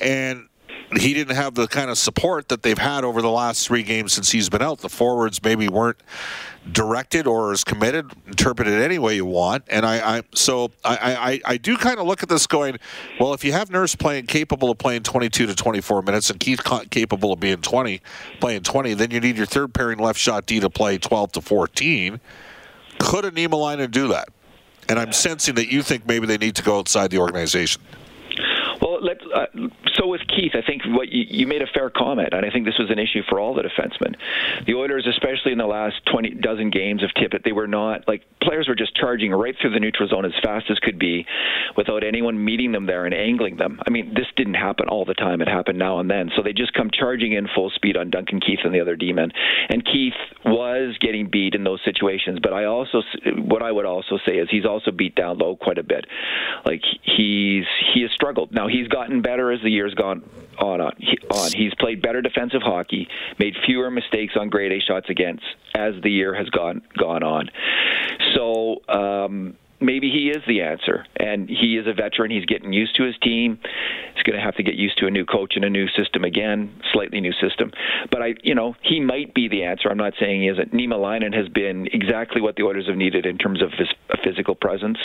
and 0.00 0.48
he 0.94 1.14
didn't 1.14 1.34
have 1.34 1.54
the 1.54 1.66
kind 1.66 1.90
of 1.90 1.98
support 1.98 2.48
that 2.48 2.62
they've 2.62 2.78
had 2.78 3.04
over 3.04 3.20
the 3.20 3.30
last 3.30 3.66
three 3.66 3.82
games 3.82 4.12
since 4.12 4.30
he's 4.30 4.48
been 4.48 4.62
out. 4.62 4.78
The 4.78 4.88
forwards 4.88 5.42
maybe 5.42 5.68
weren't 5.68 5.98
directed 6.70 7.26
or 7.26 7.52
as 7.52 7.64
committed, 7.64 8.12
interpreted 8.26 8.80
any 8.80 8.98
way 8.98 9.16
you 9.16 9.26
want. 9.26 9.64
And 9.68 9.84
I, 9.84 10.18
I 10.18 10.22
so 10.34 10.70
I, 10.84 11.40
I, 11.44 11.52
I 11.52 11.56
do 11.56 11.76
kind 11.76 11.98
of 11.98 12.06
look 12.06 12.22
at 12.22 12.28
this 12.28 12.46
going, 12.46 12.78
well, 13.18 13.34
if 13.34 13.44
you 13.44 13.52
have 13.52 13.70
Nurse 13.70 13.96
playing 13.96 14.26
capable 14.26 14.70
of 14.70 14.78
playing 14.78 15.02
22 15.02 15.46
to 15.46 15.54
24 15.54 16.02
minutes 16.02 16.30
and 16.30 16.38
Keith 16.38 16.62
capable 16.90 17.32
of 17.32 17.40
being 17.40 17.60
20, 17.60 18.00
playing 18.40 18.62
20, 18.62 18.94
then 18.94 19.10
you 19.10 19.20
need 19.20 19.36
your 19.36 19.46
third 19.46 19.74
pairing 19.74 19.98
left 19.98 20.20
shot 20.20 20.46
D 20.46 20.60
to 20.60 20.70
play 20.70 20.98
12 20.98 21.32
to 21.32 21.40
14. 21.40 22.20
Could 22.98 23.24
a 23.24 23.30
Niemelainen 23.30 23.90
do 23.90 24.08
that? 24.08 24.28
And 24.88 25.00
I'm 25.00 25.12
sensing 25.12 25.56
that 25.56 25.66
you 25.66 25.82
think 25.82 26.06
maybe 26.06 26.26
they 26.26 26.38
need 26.38 26.54
to 26.56 26.62
go 26.62 26.78
outside 26.78 27.10
the 27.10 27.18
organization. 27.18 27.82
Well, 28.80 29.00
let's. 29.02 29.24
Uh, 29.34 29.46
with 30.08 30.22
Keith, 30.28 30.52
I 30.54 30.62
think 30.62 30.82
what 30.86 31.10
you, 31.10 31.24
you, 31.28 31.46
made 31.46 31.62
a 31.62 31.66
fair 31.66 31.90
comment, 31.90 32.30
and 32.32 32.44
I 32.44 32.50
think 32.50 32.66
this 32.66 32.78
was 32.78 32.90
an 32.90 32.98
issue 32.98 33.22
for 33.28 33.40
all 33.40 33.54
the 33.54 33.62
defensemen. 33.62 34.16
The 34.66 34.74
Oilers, 34.74 35.06
especially 35.06 35.52
in 35.52 35.58
the 35.58 35.66
last 35.66 35.96
twenty 36.10 36.30
dozen 36.30 36.70
games 36.70 37.02
of 37.02 37.10
Tippett, 37.10 37.44
they 37.44 37.52
were 37.52 37.66
not 37.66 38.06
like 38.08 38.22
players 38.42 38.68
were 38.68 38.74
just 38.74 38.94
charging 38.96 39.32
right 39.32 39.54
through 39.60 39.72
the 39.72 39.80
neutral 39.80 40.08
zone 40.08 40.24
as 40.24 40.32
fast 40.42 40.66
as 40.70 40.78
could 40.78 40.98
be, 40.98 41.26
without 41.76 42.04
anyone 42.04 42.42
meeting 42.42 42.72
them 42.72 42.86
there 42.86 43.04
and 43.04 43.14
angling 43.14 43.56
them. 43.56 43.80
I 43.86 43.90
mean, 43.90 44.14
this 44.14 44.26
didn't 44.36 44.54
happen 44.54 44.88
all 44.88 45.04
the 45.04 45.14
time; 45.14 45.40
it 45.40 45.48
happened 45.48 45.78
now 45.78 45.98
and 45.98 46.10
then. 46.10 46.30
So 46.36 46.42
they 46.42 46.52
just 46.52 46.72
come 46.72 46.90
charging 46.92 47.32
in 47.32 47.48
full 47.54 47.70
speed 47.70 47.96
on 47.96 48.10
Duncan 48.10 48.40
Keith 48.40 48.60
and 48.64 48.74
the 48.74 48.80
other 48.80 48.96
D-men. 48.96 49.30
And 49.68 49.84
Keith 49.84 50.14
was 50.44 50.96
getting 51.00 51.28
beat 51.28 51.54
in 51.54 51.64
those 51.64 51.80
situations, 51.84 52.38
but 52.42 52.52
I 52.52 52.64
also, 52.64 53.02
what 53.36 53.62
I 53.62 53.72
would 53.72 53.86
also 53.86 54.18
say 54.26 54.34
is 54.34 54.48
he's 54.50 54.66
also 54.66 54.90
beat 54.90 55.14
down 55.14 55.38
low 55.38 55.56
quite 55.56 55.78
a 55.78 55.82
bit. 55.82 56.06
Like 56.64 56.82
he's 57.02 57.64
he 57.94 58.02
has 58.02 58.10
struggled. 58.12 58.52
Now 58.52 58.68
he's 58.68 58.88
gotten 58.88 59.22
better 59.22 59.50
as 59.50 59.60
the 59.62 59.70
years 59.70 59.94
gone 59.96 60.22
on 60.58 60.80
on. 60.80 60.92
on. 61.30 61.50
He's 61.52 61.74
played 61.78 62.02
better 62.02 62.22
defensive 62.22 62.62
hockey, 62.62 63.08
made 63.38 63.54
fewer 63.64 63.90
mistakes 63.90 64.34
on 64.38 64.48
grade 64.48 64.72
A 64.72 64.80
shots 64.80 65.06
against 65.10 65.44
as 65.74 65.94
the 66.02 66.10
year 66.10 66.34
has 66.34 66.48
gone 66.50 66.82
gone 66.98 67.22
on. 67.22 67.50
So. 68.34 68.82
Um, 68.88 69.56
maybe 69.80 70.10
he 70.10 70.28
is 70.30 70.42
the 70.46 70.62
answer. 70.62 71.06
And 71.16 71.48
he 71.48 71.76
is 71.76 71.86
a 71.86 71.92
veteran. 71.92 72.30
He's 72.30 72.44
getting 72.46 72.72
used 72.72 72.96
to 72.96 73.04
his 73.04 73.14
team. 73.22 73.58
He's 74.14 74.22
going 74.22 74.38
to 74.38 74.44
have 74.44 74.56
to 74.56 74.62
get 74.62 74.74
used 74.74 74.98
to 74.98 75.06
a 75.06 75.10
new 75.10 75.24
coach 75.24 75.54
and 75.56 75.64
a 75.64 75.70
new 75.70 75.86
system 75.88 76.24
again, 76.24 76.80
slightly 76.92 77.20
new 77.20 77.32
system. 77.32 77.70
But 78.10 78.22
I, 78.22 78.34
you 78.42 78.54
know, 78.54 78.74
he 78.82 79.00
might 79.00 79.34
be 79.34 79.48
the 79.48 79.64
answer. 79.64 79.88
I'm 79.88 79.98
not 79.98 80.14
saying 80.18 80.42
he 80.42 80.48
isn't. 80.48 80.72
Niemelainen 80.72 81.34
has 81.34 81.48
been 81.48 81.88
exactly 81.92 82.40
what 82.40 82.56
the 82.56 82.62
Oilers 82.62 82.86
have 82.88 82.96
needed 82.96 83.26
in 83.26 83.38
terms 83.38 83.62
of 83.62 83.70
his 83.72 83.88
physical 84.24 84.54
presence. 84.54 84.98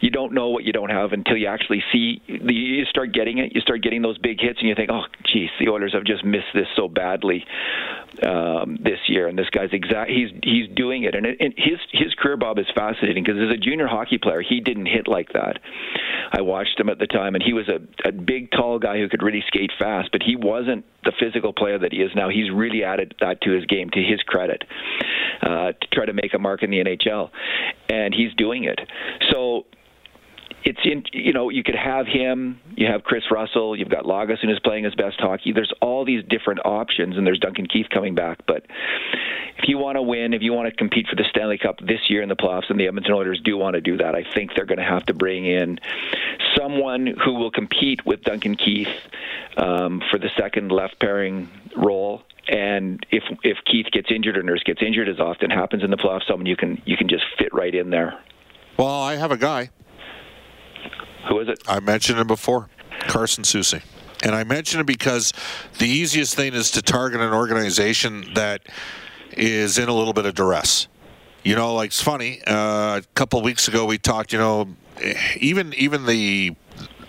You 0.00 0.10
don't 0.10 0.32
know 0.32 0.48
what 0.48 0.64
you 0.64 0.72
don't 0.72 0.90
have 0.90 1.12
until 1.12 1.36
you 1.36 1.46
actually 1.48 1.82
see. 1.92 2.22
You 2.26 2.84
start 2.84 3.12
getting 3.12 3.38
it. 3.38 3.54
You 3.54 3.60
start 3.60 3.82
getting 3.82 4.02
those 4.02 4.18
big 4.18 4.40
hits, 4.40 4.60
and 4.60 4.68
you 4.68 4.74
think, 4.74 4.90
oh, 4.92 5.02
geez, 5.24 5.50
the 5.58 5.68
Oilers 5.68 5.92
have 5.92 6.04
just 6.04 6.24
missed 6.24 6.52
this 6.54 6.68
so 6.76 6.88
badly 6.88 7.44
um, 8.22 8.78
this 8.82 9.00
year. 9.08 9.26
And 9.26 9.36
this 9.36 9.50
guy's 9.50 9.70
exact. 9.72 10.10
He's 10.10 10.30
he's 10.42 10.68
doing 10.74 11.02
it. 11.04 11.14
And, 11.14 11.26
it, 11.26 11.36
and 11.40 11.52
his 11.56 11.78
his 11.92 12.14
career, 12.14 12.36
Bob, 12.36 12.58
is 12.58 12.66
fascinating 12.74 13.24
because 13.24 13.40
as 13.40 13.52
a 13.52 13.58
junior 13.58 13.87
hockey 13.88 14.18
player, 14.18 14.42
he 14.42 14.60
didn't 14.60 14.86
hit 14.86 15.08
like 15.08 15.32
that. 15.32 15.58
I 16.30 16.42
watched 16.42 16.78
him 16.78 16.88
at 16.88 16.98
the 16.98 17.06
time, 17.06 17.34
and 17.34 17.42
he 17.42 17.52
was 17.52 17.68
a, 17.68 18.08
a 18.08 18.12
big, 18.12 18.50
tall 18.50 18.78
guy 18.78 18.98
who 18.98 19.08
could 19.08 19.22
really 19.22 19.42
skate 19.46 19.70
fast, 19.78 20.10
but 20.12 20.22
he 20.22 20.36
wasn't 20.36 20.84
the 21.04 21.12
physical 21.18 21.52
player 21.52 21.78
that 21.78 21.92
he 21.92 21.98
is 21.98 22.10
now. 22.14 22.28
He's 22.28 22.50
really 22.52 22.84
added 22.84 23.14
that 23.20 23.40
to 23.42 23.50
his 23.50 23.64
game, 23.66 23.90
to 23.90 24.02
his 24.02 24.20
credit, 24.22 24.64
uh, 25.42 25.72
to 25.72 25.86
try 25.92 26.06
to 26.06 26.12
make 26.12 26.34
a 26.34 26.38
mark 26.38 26.62
in 26.62 26.70
the 26.70 26.84
NHL, 26.84 27.30
and 27.88 28.14
he's 28.14 28.34
doing 28.34 28.64
it. 28.64 28.78
So 29.30 29.64
it's 30.68 30.80
in 30.84 31.02
you 31.12 31.32
know 31.32 31.48
you 31.48 31.62
could 31.62 31.74
have 31.74 32.06
him 32.06 32.60
you 32.76 32.86
have 32.86 33.02
kris 33.02 33.24
russell 33.30 33.74
you've 33.74 33.88
got 33.88 34.04
lagesson 34.04 34.44
who's 34.44 34.60
playing 34.60 34.84
his 34.84 34.94
best 34.94 35.18
hockey 35.18 35.50
there's 35.50 35.72
all 35.80 36.04
these 36.04 36.22
different 36.28 36.60
options 36.66 37.16
and 37.16 37.26
there's 37.26 37.38
duncan 37.38 37.66
keith 37.66 37.86
coming 37.88 38.14
back 38.14 38.38
but 38.46 38.66
if 39.56 39.66
you 39.66 39.78
want 39.78 39.96
to 39.96 40.02
win 40.02 40.34
if 40.34 40.42
you 40.42 40.52
want 40.52 40.68
to 40.68 40.76
compete 40.76 41.06
for 41.08 41.16
the 41.16 41.24
stanley 41.30 41.56
cup 41.56 41.78
this 41.80 42.10
year 42.10 42.20
in 42.20 42.28
the 42.28 42.36
playoffs 42.36 42.68
and 42.68 42.78
the 42.78 42.86
edmonton 42.86 43.14
oilers 43.14 43.40
do 43.42 43.56
want 43.56 43.74
to 43.74 43.80
do 43.80 43.96
that 43.96 44.14
i 44.14 44.22
think 44.34 44.54
they're 44.54 44.66
going 44.66 44.78
to 44.78 44.84
have 44.84 45.06
to 45.06 45.14
bring 45.14 45.46
in 45.46 45.80
someone 46.54 47.06
who 47.06 47.32
will 47.32 47.50
compete 47.50 48.04
with 48.04 48.22
duncan 48.22 48.54
keith 48.54 48.88
um, 49.56 50.02
for 50.10 50.18
the 50.18 50.28
second 50.36 50.70
left 50.70 51.00
pairing 51.00 51.48
role 51.76 52.22
and 52.46 53.04
if 53.10 53.24
if 53.42 53.58
Keith 53.66 53.88
gets 53.92 54.10
injured 54.10 54.38
or 54.38 54.42
Nurse 54.42 54.62
gets 54.62 54.80
injured, 54.80 55.06
as 55.06 55.20
often 55.20 55.50
happens 55.50 55.84
in 55.84 55.90
the 55.90 55.98
playoffs, 55.98 56.26
someone 56.26 56.46
you 56.46 56.56
can 56.56 56.80
you 56.86 56.96
can 56.96 57.06
just 57.06 57.26
fit 57.36 57.52
right 57.52 57.74
in 57.74 57.90
there. 57.90 58.18
Well, 58.78 59.02
I 59.02 59.16
have 59.16 59.32
a 59.32 59.36
guy. 59.36 59.68
Who 61.28 61.40
is 61.40 61.48
it? 61.48 61.62
I 61.68 61.80
mentioned 61.80 62.18
him 62.18 62.26
before, 62.26 62.68
Carson 63.08 63.44
Soucy. 63.44 63.82
And 64.22 64.34
I 64.34 64.44
mention 64.44 64.80
it 64.80 64.86
because 64.86 65.32
the 65.78 65.88
easiest 65.88 66.34
thing 66.34 66.54
is 66.54 66.72
to 66.72 66.82
target 66.82 67.20
an 67.20 67.32
organization 67.32 68.34
that 68.34 68.62
is 69.32 69.78
in 69.78 69.88
a 69.88 69.94
little 69.94 70.12
bit 70.12 70.26
of 70.26 70.34
duress. 70.34 70.88
You 71.44 71.54
know, 71.54 71.74
like 71.74 71.88
it's 71.88 72.02
funny. 72.02 72.40
Uh, 72.46 72.98
a 72.98 73.02
couple 73.14 73.40
weeks 73.42 73.68
ago, 73.68 73.86
we 73.86 73.96
talked. 73.96 74.32
You 74.32 74.38
know, 74.40 74.68
even 75.38 75.72
even 75.74 76.06
the 76.06 76.56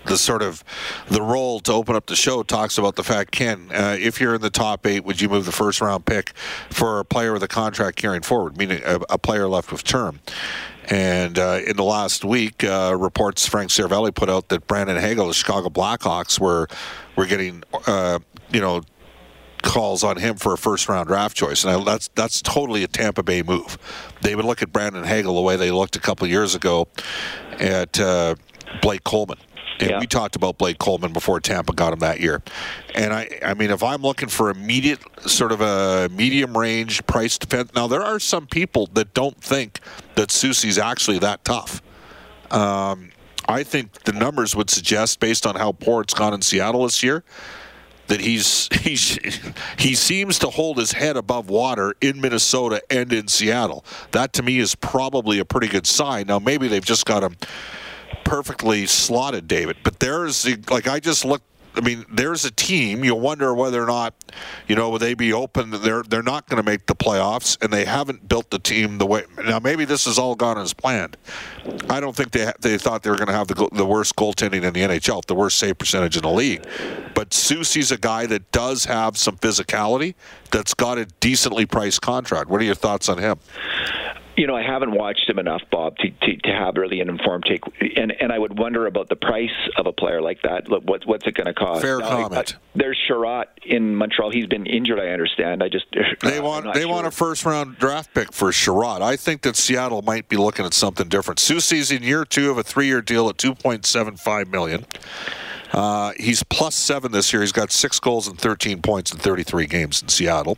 the 0.06 0.18
sort 0.18 0.42
of 0.42 0.64
the 1.10 1.22
role 1.22 1.60
to 1.62 1.74
open 1.74 1.96
up 1.96 2.06
the 2.08 2.16
show 2.16 2.44
talks 2.44 2.78
about 2.78 2.96
the 2.96 3.04
fact, 3.04 3.32
Ken, 3.32 3.70
uh, 3.74 3.96
if 4.00 4.20
you're 4.20 4.36
in 4.36 4.42
the 4.42 4.50
top 4.50 4.86
eight, 4.86 5.04
would 5.04 5.22
you 5.22 5.30
move 5.30 5.46
the 5.46 5.52
first 5.52 5.82
round 5.82 6.06
pick 6.06 6.30
for 6.70 7.00
a 7.00 7.06
player 7.06 7.34
with 7.34 7.44
a 7.44 7.48
contract 7.48 7.98
carrying 7.98 8.22
forward, 8.22 8.58
meaning 8.58 8.82
a, 8.86 9.00
a 9.10 9.18
player 9.18 9.48
left 9.48 9.72
with 9.72 9.84
term? 9.84 10.20
And 10.90 11.38
uh, 11.38 11.60
in 11.66 11.78
the 11.78 11.84
last 11.84 12.26
week, 12.26 12.64
uh, 12.64 12.96
reports 12.98 13.48
Frank 13.48 13.70
Seravalli 13.70 14.14
put 14.14 14.30
out 14.30 14.50
that 14.50 14.66
Brandon 14.66 14.98
Hagel, 14.98 15.28
the 15.28 15.34
Chicago 15.34 15.70
Blackhawks, 15.70 16.40
were 16.40 16.68
were 17.16 17.28
getting 17.28 17.64
uh, 17.86 18.20
you 18.52 18.60
know 18.60 18.82
calls 19.62 20.04
on 20.04 20.18
him 20.18 20.36
for 20.36 20.54
a 20.54 20.58
first 20.58 20.90
round 20.90 21.08
draft 21.08 21.36
choice, 21.38 21.64
and 21.64 21.86
that's 21.86 22.10
that's 22.16 22.42
totally 22.42 22.84
a 22.84 22.88
Tampa 22.88 23.22
Bay 23.22 23.44
move. 23.44 23.78
They 24.22 24.36
would 24.36 24.46
look 24.46 24.64
at 24.64 24.72
Brandon 24.72 25.04
Hagel 25.04 25.36
the 25.36 25.42
way 25.42 25.56
they 25.56 25.70
looked 25.70 25.96
a 25.96 26.00
couple 26.00 26.26
years 26.28 26.56
ago 26.56 26.88
at 27.60 28.00
uh, 28.00 28.36
Blake 28.82 29.04
Coleman. 29.04 29.38
And 29.80 29.92
yeah. 29.92 30.00
we 30.00 30.08
talked 30.08 30.36
about 30.36 30.58
Blake 30.58 30.78
Coleman 30.78 31.14
before 31.14 31.40
Tampa 31.40 31.72
got 31.74 31.94
him 31.94 32.00
that 32.00 32.20
year. 32.20 32.42
And 32.96 33.14
I, 33.14 33.40
I 33.42 33.54
mean, 33.54 33.72
if 33.72 33.82
I'm 33.82 34.02
looking 34.02 34.28
for 34.28 34.50
immediate 34.50 35.00
sort 35.22 35.54
of 35.54 35.62
a 35.62 36.10
medium 36.10 36.58
range 36.58 37.06
price 37.06 37.38
defense, 37.38 37.74
now 37.74 37.88
there 37.88 38.02
are 38.02 38.20
some 38.20 38.46
people 38.46 38.88
that 38.94 39.14
don't 39.14 39.42
think 39.42 39.80
that 40.16 40.32
Soucy's 40.32 40.78
actually 40.78 41.20
that 41.20 41.46
tough. 41.46 41.82
Um, 42.52 43.12
I 43.48 43.64
think 43.64 44.04
the 44.04 44.12
numbers 44.12 44.56
would 44.56 44.70
suggest, 44.70 45.20
based 45.20 45.46
on 45.46 45.56
how 45.56 45.72
poor 45.72 46.02
it's 46.02 46.14
gone 46.14 46.34
in 46.34 46.42
Seattle 46.42 46.84
this 46.84 47.02
year, 47.02 47.24
that 48.08 48.20
he's 48.20 48.68
he's 48.82 49.18
he 49.78 49.96
seems 49.96 50.38
to 50.40 50.50
hold 50.50 50.78
his 50.78 50.92
head 50.92 51.16
above 51.16 51.50
water 51.50 51.96
in 52.02 52.20
Minnesota 52.20 52.82
and 52.90 53.14
in 53.14 53.28
Seattle. 53.30 53.86
That 54.12 54.34
to 54.34 54.44
me 54.44 54.60
is 54.60 54.76
probably 54.76 55.40
a 55.40 55.46
pretty 55.46 55.68
good 55.68 55.88
sign. 55.88 56.28
Now 56.28 56.40
maybe 56.40 56.68
they've 56.68 56.86
just 56.86 57.06
got 57.06 57.24
him 57.24 57.38
perfectly 58.30 58.86
slotted, 58.86 59.48
David. 59.48 59.78
But 59.84 60.00
there's 60.00 60.48
like 60.70 60.88
I 60.88 61.00
just 61.00 61.26
looked. 61.26 61.46
I 61.76 61.82
mean, 61.82 62.04
there's 62.12 62.46
a 62.46 62.52
team. 62.52 63.04
You 63.04 63.16
wonder 63.16 63.54
whether 63.54 63.82
or 63.82 63.86
not, 63.86 64.14
you 64.68 64.76
know, 64.76 64.90
would 64.90 65.02
they 65.02 65.14
be 65.14 65.34
open? 65.34 65.70
They're 65.70 66.04
they're 66.04 66.24
not 66.24 66.48
going 66.48 66.62
to 66.62 66.70
make 66.70 66.86
the 66.86 66.96
playoffs, 66.96 67.62
and 67.64 67.72
they 67.72 67.86
haven't 67.86 68.28
built 68.28 68.50
the 68.50 68.60
team 68.60 68.98
the 68.98 69.06
way. 69.06 69.24
Now, 69.46 69.60
maybe 69.60 69.86
this 69.86 70.06
has 70.06 70.18
all 70.20 70.36
gone 70.36 70.58
as 70.58 70.74
planned. 70.74 71.18
I 71.90 72.00
don't 72.00 72.16
think 72.16 72.32
they 72.32 72.52
they 72.60 72.78
thought 72.78 73.04
they 73.04 73.10
were 73.10 73.16
going 73.16 73.28
to 73.28 73.34
have 73.34 73.48
the 73.48 73.70
the 73.72 73.86
worst 73.86 74.16
goaltending 74.16 74.64
in 74.64 74.74
the 74.74 74.82
NHL, 74.82 75.26
the 75.26 75.36
worst 75.36 75.58
save 75.58 75.78
percentage 75.78 76.16
in 76.16 76.22
the 76.22 76.32
league. 76.32 76.66
But 77.16 77.34
Soucy's 77.34 77.92
a 77.92 77.98
guy 77.98 78.26
that 78.28 78.52
does 78.52 78.86
have 78.86 79.18
some 79.18 79.38
physicality. 79.38 80.16
That's 80.52 80.74
got 80.74 80.98
a 80.98 81.06
decently 81.20 81.66
priced 81.66 82.02
contract. 82.02 82.50
What 82.50 82.62
are 82.62 82.66
your 82.66 82.76
thoughts 82.76 83.10
on 83.10 83.18
him? 83.18 83.40
You 84.40 84.48
know, 84.48 84.56
I 84.56 84.64
haven't 84.64 84.92
watched 84.92 85.30
him 85.30 85.38
enough, 85.38 85.62
Bob, 85.70 85.98
to, 85.98 86.10
to, 86.10 86.38
to 86.38 86.50
have 86.50 86.76
really 86.78 87.02
an 87.02 87.10
informed 87.10 87.44
take. 87.46 87.62
And 87.98 88.14
and 88.22 88.32
I 88.32 88.40
would 88.40 88.58
wonder 88.58 88.88
about 88.88 89.10
the 89.10 89.18
price 89.18 89.50
of 89.76 89.86
a 89.86 89.92
player 89.92 90.22
like 90.22 90.42
that. 90.44 90.70
What, 90.70 91.06
what's 91.06 91.28
it 91.28 91.36
going 91.36 91.48
to 91.48 91.54
cost? 91.54 91.82
Fair 91.82 92.00
now, 92.00 92.08
comment. 92.08 92.56
I, 92.56 92.60
there's 92.74 92.98
Chiarot 93.10 93.48
in 93.66 93.96
Montreal. 93.96 94.32
He's 94.32 94.48
been 94.48 94.66
injured. 94.66 94.98
I 94.98 95.10
understand. 95.10 95.62
I 95.62 95.68
just 95.68 95.88
they 96.22 96.40
want 96.40 96.74
they 96.74 96.84
sure. 96.84 96.90
want 96.90 97.06
a 97.06 97.12
first 97.12 97.44
round 97.44 97.78
draft 97.80 98.14
pick 98.14 98.32
for 98.32 98.52
Chiarot. 98.52 99.02
I 99.02 99.18
think 99.18 99.42
that 99.42 99.58
Seattle 99.58 100.04
might 100.04 100.30
be 100.30 100.38
looking 100.38 100.66
at 100.66 100.74
something 100.74 101.10
different. 101.10 101.40
Soucy's 101.40 101.92
in 101.92 102.02
year 102.02 102.24
two 102.24 102.50
of 102.50 102.58
a 102.58 102.64
three 102.64 102.88
year 102.88 103.02
deal 103.02 103.28
at 103.28 103.38
two 103.38 103.54
point 103.54 103.86
seven 103.86 104.16
five 104.16 104.48
million. 104.48 104.86
Uh, 105.72 106.14
he's 106.18 106.44
plus 106.44 106.76
seven 106.76 107.12
this 107.12 107.32
year. 107.32 107.42
He's 107.42 107.52
got 107.52 107.72
six 107.72 108.00
goals 108.00 108.28
and 108.28 108.38
13 108.38 108.82
points 108.82 109.12
in 109.12 109.20
33 109.20 109.68
games 109.68 110.02
in 110.02 110.08
Seattle. 110.08 110.58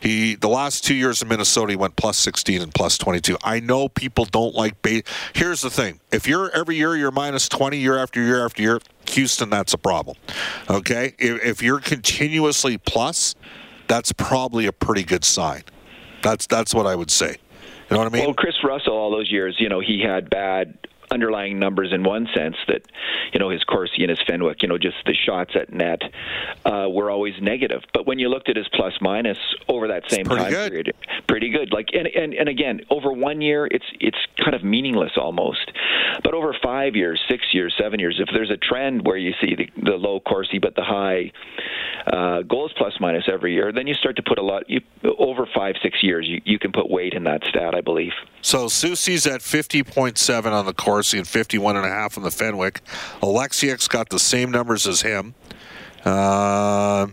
He 0.00 0.34
the 0.34 0.48
last 0.48 0.84
two 0.84 0.94
years 0.94 1.22
in 1.22 1.28
Minnesota, 1.28 1.72
he 1.72 1.76
went 1.76 1.96
plus 1.96 2.16
16 2.18 2.62
and 2.62 2.74
plus 2.74 2.98
22. 2.98 3.36
I 3.42 3.60
know 3.60 3.88
people 3.88 4.24
don't 4.24 4.54
like 4.54 4.80
base. 4.82 5.02
Here's 5.34 5.60
the 5.60 5.70
thing: 5.70 6.00
if 6.10 6.26
you're 6.26 6.50
every 6.54 6.76
year 6.76 6.96
you're 6.96 7.10
minus 7.10 7.48
20 7.48 7.78
year 7.78 7.96
after 7.96 8.22
year 8.22 8.44
after 8.44 8.62
year, 8.62 8.80
Houston, 9.10 9.50
that's 9.50 9.72
a 9.72 9.78
problem. 9.78 10.16
Okay, 10.68 11.14
if, 11.18 11.44
if 11.44 11.62
you're 11.62 11.80
continuously 11.80 12.78
plus, 12.78 13.34
that's 13.86 14.12
probably 14.12 14.66
a 14.66 14.72
pretty 14.72 15.04
good 15.04 15.24
sign. 15.24 15.62
That's 16.22 16.46
that's 16.46 16.74
what 16.74 16.86
I 16.86 16.94
would 16.94 17.10
say. 17.10 17.36
You 17.90 17.96
know 17.96 17.98
what 17.98 18.12
I 18.12 18.16
mean? 18.16 18.24
Well, 18.26 18.34
Kris 18.34 18.56
Russell, 18.62 18.92
all 18.92 19.10
those 19.10 19.30
years, 19.30 19.56
you 19.58 19.68
know, 19.68 19.80
he 19.80 20.02
had 20.02 20.28
bad 20.28 20.76
underlying 21.10 21.58
numbers 21.58 21.92
in 21.92 22.02
one 22.02 22.28
sense 22.34 22.56
that 22.66 22.82
you 23.32 23.40
know 23.40 23.50
his 23.50 23.64
Corsi 23.64 24.02
and 24.02 24.10
his 24.10 24.20
Fenwick, 24.26 24.62
you 24.62 24.68
know, 24.68 24.78
just 24.78 24.96
the 25.06 25.14
shots 25.14 25.52
at 25.54 25.72
net 25.72 26.02
uh, 26.64 26.88
were 26.88 27.10
always 27.10 27.34
negative. 27.40 27.82
But 27.92 28.06
when 28.06 28.18
you 28.18 28.28
looked 28.28 28.48
at 28.48 28.56
his 28.56 28.68
plus 28.74 28.94
minus 29.00 29.38
over 29.68 29.88
that 29.88 30.10
same 30.10 30.24
time 30.24 30.50
good. 30.50 30.70
period, 30.70 30.94
pretty 31.26 31.50
good. 31.50 31.72
Like 31.72 31.88
and, 31.92 32.06
and 32.06 32.34
and 32.34 32.48
again, 32.48 32.80
over 32.90 33.12
one 33.12 33.40
year, 33.40 33.66
it's 33.66 33.84
it's 34.00 34.18
kind 34.42 34.54
of 34.54 34.62
meaningless 34.62 35.12
almost. 35.16 35.70
But 36.22 36.34
over 36.34 36.54
five 36.62 36.96
years, 36.96 37.20
six 37.28 37.46
years, 37.52 37.74
seven 37.80 38.00
years, 38.00 38.20
if 38.20 38.28
there's 38.32 38.50
a 38.50 38.56
trend 38.56 39.06
where 39.06 39.16
you 39.16 39.32
see 39.40 39.54
the, 39.54 39.70
the 39.82 39.96
low 39.96 40.20
Corsi 40.20 40.58
but 40.58 40.74
the 40.74 40.84
high 40.84 41.32
uh, 42.06 42.42
goals 42.42 42.72
plus 42.76 42.94
minus 43.00 43.24
every 43.30 43.54
year, 43.54 43.72
then 43.72 43.86
you 43.86 43.94
start 43.94 44.16
to 44.16 44.22
put 44.22 44.38
a 44.38 44.42
lot. 44.42 44.68
You, 44.68 44.80
over 45.18 45.48
five 45.54 45.76
six 45.82 46.02
years, 46.02 46.26
you, 46.28 46.40
you 46.44 46.58
can 46.58 46.72
put 46.72 46.90
weight 46.90 47.14
in 47.14 47.24
that 47.24 47.44
stat, 47.44 47.74
I 47.74 47.80
believe. 47.80 48.12
So 48.42 48.68
Soucy's 48.68 49.26
at 49.26 49.42
fifty 49.42 49.82
point 49.82 50.18
seven 50.18 50.52
on 50.52 50.66
the 50.66 50.74
Corsi 50.74 50.97
and 51.18 51.26
fifty 51.26 51.58
one 51.58 51.76
and 51.76 51.86
a 51.86 51.88
half 51.88 52.16
on 52.16 52.24
the 52.24 52.30
Fenwick. 52.30 52.80
Oleksiak's 53.22 53.88
got 53.88 54.08
the 54.08 54.18
same 54.18 54.50
numbers 54.50 54.86
as 54.86 55.00
him. 55.00 55.34
Uh, 56.04 57.08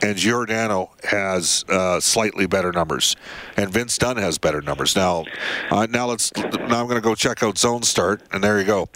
and 0.00 0.16
Giordano 0.16 0.90
has 1.02 1.64
uh, 1.68 1.98
slightly 1.98 2.46
better 2.46 2.70
numbers, 2.72 3.16
and 3.56 3.72
Vince 3.72 3.98
Dunn 3.98 4.16
has 4.16 4.38
better 4.38 4.60
numbers. 4.60 4.94
Now, 4.94 5.24
uh, 5.70 5.86
now 5.90 6.06
let's. 6.06 6.30
Now 6.36 6.80
I'm 6.80 6.86
going 6.86 6.94
to 6.94 7.00
go 7.00 7.14
check 7.14 7.42
out 7.42 7.58
Zone 7.58 7.82
Start, 7.82 8.22
and 8.32 8.42
there 8.42 8.58
you 8.60 8.64
go. 8.64 8.88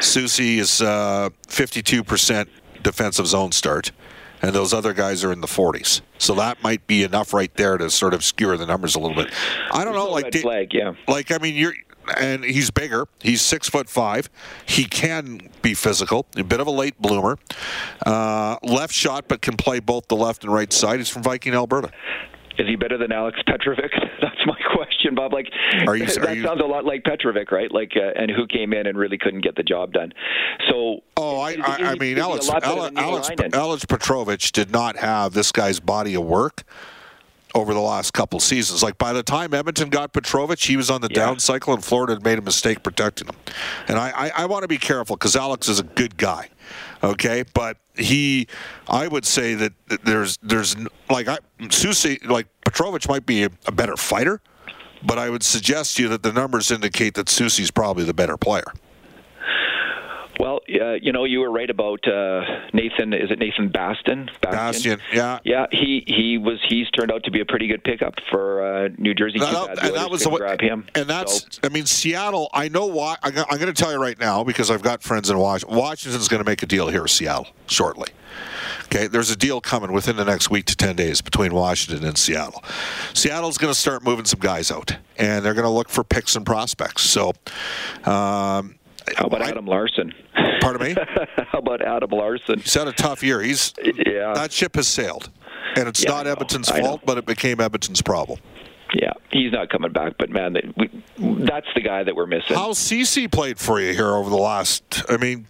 Soucy 0.00 0.58
is 0.58 0.82
uh, 0.82 1.30
52% 1.48 2.48
defensive 2.82 3.26
zone 3.26 3.52
start, 3.52 3.90
and 4.42 4.52
those 4.52 4.74
other 4.74 4.92
guys 4.92 5.24
are 5.24 5.32
in 5.32 5.40
the 5.40 5.46
40s. 5.46 6.02
So 6.18 6.34
that 6.34 6.62
might 6.62 6.86
be 6.86 7.02
enough 7.02 7.32
right 7.32 7.52
there 7.56 7.78
to 7.78 7.90
sort 7.90 8.14
of 8.14 8.22
skewer 8.24 8.56
the 8.56 8.66
numbers 8.66 8.94
a 8.94 9.00
little 9.00 9.16
bit. 9.16 9.32
I 9.72 9.84
don't 9.84 9.94
know, 9.94 10.10
like 10.10 10.32
flag, 10.34 10.74
yeah. 10.74 10.94
Like 11.08 11.30
I 11.30 11.38
mean, 11.38 11.54
you're 11.54 11.74
and 12.16 12.44
he's 12.44 12.70
bigger. 12.70 13.06
He's 13.20 13.42
six 13.42 13.68
foot 13.68 13.88
five. 13.88 14.30
He 14.66 14.84
can 14.84 15.50
be 15.62 15.74
physical. 15.74 16.26
A 16.36 16.44
bit 16.44 16.60
of 16.60 16.66
a 16.66 16.70
late 16.70 17.00
bloomer. 17.00 17.38
Uh, 18.04 18.56
left 18.62 18.92
shot, 18.92 19.26
but 19.28 19.42
can 19.42 19.56
play 19.56 19.80
both 19.80 20.08
the 20.08 20.16
left 20.16 20.44
and 20.44 20.52
right 20.52 20.72
side. 20.72 20.98
He's 20.98 21.08
from 21.08 21.22
Viking, 21.22 21.54
Alberta. 21.54 21.90
Is 22.56 22.68
he 22.68 22.76
better 22.76 22.96
than 22.96 23.10
Alex 23.10 23.40
Petrovic? 23.46 23.90
That's 24.20 24.46
my 24.46 24.56
question, 24.74 25.14
Bob. 25.14 25.32
Like 25.32 25.48
are 25.86 25.96
you, 25.96 26.06
that 26.06 26.18
are 26.18 26.34
you, 26.34 26.44
sounds 26.44 26.60
a 26.60 26.64
lot 26.64 26.84
like 26.84 27.02
Petrovic, 27.04 27.50
right? 27.50 27.70
Like, 27.72 27.92
uh, 27.96 28.12
and 28.20 28.30
who 28.30 28.46
came 28.46 28.72
in 28.72 28.86
and 28.86 28.96
really 28.96 29.18
couldn't 29.18 29.40
get 29.40 29.56
the 29.56 29.62
job 29.62 29.92
done. 29.92 30.12
So, 30.68 31.00
oh, 31.16 31.40
I, 31.40 31.56
I, 31.60 31.76
I 31.80 31.94
mean, 31.96 32.18
Alex, 32.18 32.48
Alex, 32.48 32.96
Alex, 32.96 33.30
Alex 33.52 33.84
Petrovic 33.84 34.52
did 34.52 34.70
not 34.70 34.96
have 34.96 35.32
this 35.32 35.50
guy's 35.50 35.80
body 35.80 36.14
of 36.14 36.24
work 36.24 36.62
over 37.54 37.72
the 37.72 37.80
last 37.80 38.12
couple 38.12 38.40
seasons. 38.40 38.82
Like 38.82 38.98
by 38.98 39.12
the 39.12 39.22
time 39.22 39.54
Edmonton 39.54 39.88
got 39.90 40.12
Petrovic, 40.12 40.60
he 40.60 40.76
was 40.76 40.90
on 40.90 41.00
the 41.00 41.08
Yeah. 41.10 41.26
down 41.26 41.38
cycle, 41.38 41.72
and 41.72 41.84
Florida 41.84 42.14
had 42.14 42.24
made 42.24 42.38
a 42.38 42.42
mistake 42.42 42.82
protecting 42.82 43.28
him. 43.28 43.36
And 43.88 43.98
I, 43.98 44.10
I, 44.10 44.42
I 44.42 44.46
want 44.46 44.62
to 44.62 44.68
be 44.68 44.78
careful 44.78 45.16
because 45.16 45.36
Alex 45.36 45.68
is 45.68 45.78
a 45.78 45.84
good 45.84 46.16
guy, 46.16 46.48
okay? 47.02 47.44
But 47.54 47.76
he, 47.94 48.48
I 48.88 49.06
would 49.06 49.24
say 49.24 49.54
that 49.54 49.72
there's 50.04 50.36
there's 50.42 50.76
like 51.08 51.28
I 51.28 51.38
Soucy 51.60 52.24
like 52.26 52.46
Petrovic 52.64 53.08
might 53.08 53.24
be 53.26 53.44
a, 53.44 53.50
a 53.66 53.72
better 53.72 53.96
fighter, 53.96 54.40
but 55.04 55.18
I 55.18 55.30
would 55.30 55.42
suggest 55.44 55.96
to 55.96 56.02
you 56.02 56.08
that 56.08 56.22
the 56.24 56.32
numbers 56.32 56.70
indicate 56.72 57.14
that 57.14 57.26
Soucy's 57.26 57.70
probably 57.70 58.04
the 58.04 58.14
better 58.14 58.36
player. 58.36 58.64
Well, 60.40 60.60
uh, 60.80 60.94
you 60.94 61.12
know, 61.12 61.24
you 61.24 61.40
were 61.40 61.50
right 61.50 61.70
about 61.70 62.06
uh, 62.08 62.42
Nathan. 62.72 63.12
Is 63.12 63.30
it 63.30 63.38
Nathan 63.38 63.68
Baston? 63.68 64.30
Bastian, 64.40 65.00
yeah. 65.12 65.38
Yeah, 65.44 65.66
he 65.70 66.02
he 66.06 66.38
was. 66.38 66.58
He's 66.68 66.90
turned 66.90 67.12
out 67.12 67.22
to 67.24 67.30
be 67.30 67.40
a 67.40 67.44
pretty 67.44 67.66
good 67.68 67.84
pickup 67.84 68.14
for 68.30 68.64
uh, 68.64 68.88
New 68.98 69.14
Jersey. 69.14 69.38
That- 69.38 69.76
bad 69.76 69.86
and 69.86 69.94
that 69.96 70.10
was 70.10 70.22
the 70.24 70.30
way, 70.30 70.38
grab 70.38 70.60
him. 70.60 70.86
and 70.94 71.06
that's 71.08 71.42
So- 71.54 71.60
I 71.62 71.68
mean 71.68 71.86
Seattle. 71.86 72.48
I 72.52 72.68
know 72.68 72.86
why. 72.86 73.16
I, 73.22 73.28
I'm 73.28 73.58
going 73.58 73.72
to 73.72 73.80
tell 73.80 73.92
you 73.92 73.98
right 74.00 74.18
now 74.18 74.42
because 74.44 74.70
I've 74.70 74.82
got 74.82 75.02
friends 75.02 75.30
in 75.30 75.38
Washington. 75.38 75.76
Washington's 75.78 76.28
going 76.28 76.42
to 76.42 76.48
make 76.50 76.62
a 76.62 76.66
deal 76.66 76.88
here 76.88 77.02
with 77.02 77.10
Seattle 77.12 77.48
shortly. 77.66 78.08
Okay, 78.86 79.06
there's 79.06 79.30
a 79.30 79.36
deal 79.36 79.60
coming 79.60 79.92
within 79.92 80.16
the 80.16 80.24
next 80.24 80.50
week 80.50 80.64
to 80.66 80.76
10 80.76 80.96
days 80.96 81.20
between 81.20 81.54
Washington 81.54 82.06
and 82.06 82.18
Seattle. 82.18 82.62
Seattle's 83.12 83.56
going 83.58 83.72
to 83.72 83.78
start 83.78 84.02
moving 84.04 84.24
some 84.24 84.40
guys 84.40 84.70
out, 84.70 84.96
and 85.16 85.44
they're 85.44 85.54
going 85.54 85.64
to 85.64 85.70
look 85.70 85.88
for 85.88 86.02
picks 86.04 86.34
and 86.36 86.44
prospects. 86.44 87.02
So, 87.02 87.32
um, 88.04 88.74
How 89.16 89.26
about 89.26 89.42
I- 89.42 89.50
Adam 89.50 89.66
Larsson? 89.66 90.12
Pardon 90.60 90.94
me? 90.94 90.94
How 91.36 91.58
about 91.58 91.82
Adam 91.82 92.10
Larsson? 92.10 92.58
He's 92.60 92.74
had 92.74 92.88
a 92.88 92.92
tough 92.92 93.22
year. 93.22 93.40
He's 93.42 93.74
Yeah. 93.82 94.32
that 94.34 94.52
ship 94.52 94.76
has 94.76 94.88
sailed, 94.88 95.30
and 95.76 95.88
it's 95.88 96.02
Yeah, 96.02 96.10
not. 96.10 96.26
Edmonton's 96.26 96.70
fault, 96.70 97.02
but 97.04 97.18
it 97.18 97.26
became 97.26 97.60
Edmonton's 97.60 98.00
problem. 98.02 98.38
Yeah, 98.94 99.12
he's 99.32 99.50
not 99.50 99.70
coming 99.70 99.90
back. 99.92 100.14
But 100.18 100.30
man, 100.30 100.52
that- 100.52 100.76
we, 100.76 100.88
that's 101.44 101.66
the 101.74 101.80
guy 101.80 102.04
that 102.04 102.14
we're 102.14 102.26
missing. 102.26 102.54
How 102.56 102.70
Cece 102.70 103.30
played 103.30 103.58
for 103.58 103.80
you 103.80 103.92
here 103.92 104.06
over 104.14 104.30
the 104.30 104.36
last? 104.36 105.02
I 105.08 105.16
mean, 105.16 105.48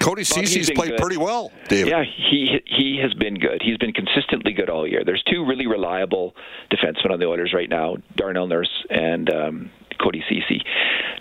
Cody 0.00 0.24
he's 0.24 0.70
played 0.70 0.90
good. 0.90 0.98
pretty 1.00 1.16
well, 1.18 1.52
David. 1.68 1.90
Yeah, 1.90 2.02
he 2.04 2.60
he 2.66 2.98
has 3.00 3.14
been 3.14 3.34
good. 3.38 3.62
He's 3.62 3.76
been 3.78 3.92
consistently 3.92 4.52
good 4.52 4.68
all 4.70 4.86
year. 4.88 5.04
There's 5.04 5.22
two 5.30 5.44
really 5.44 5.66
reliable 5.66 6.34
defensemen 6.72 7.12
on 7.12 7.20
the 7.20 7.26
Oilers 7.26 7.52
right 7.54 7.68
now: 7.68 7.96
Darnell 8.16 8.46
Nurse 8.48 8.84
and 8.90 9.30
um, 9.30 9.70
Cody 10.00 10.22
Cece. 10.30 10.62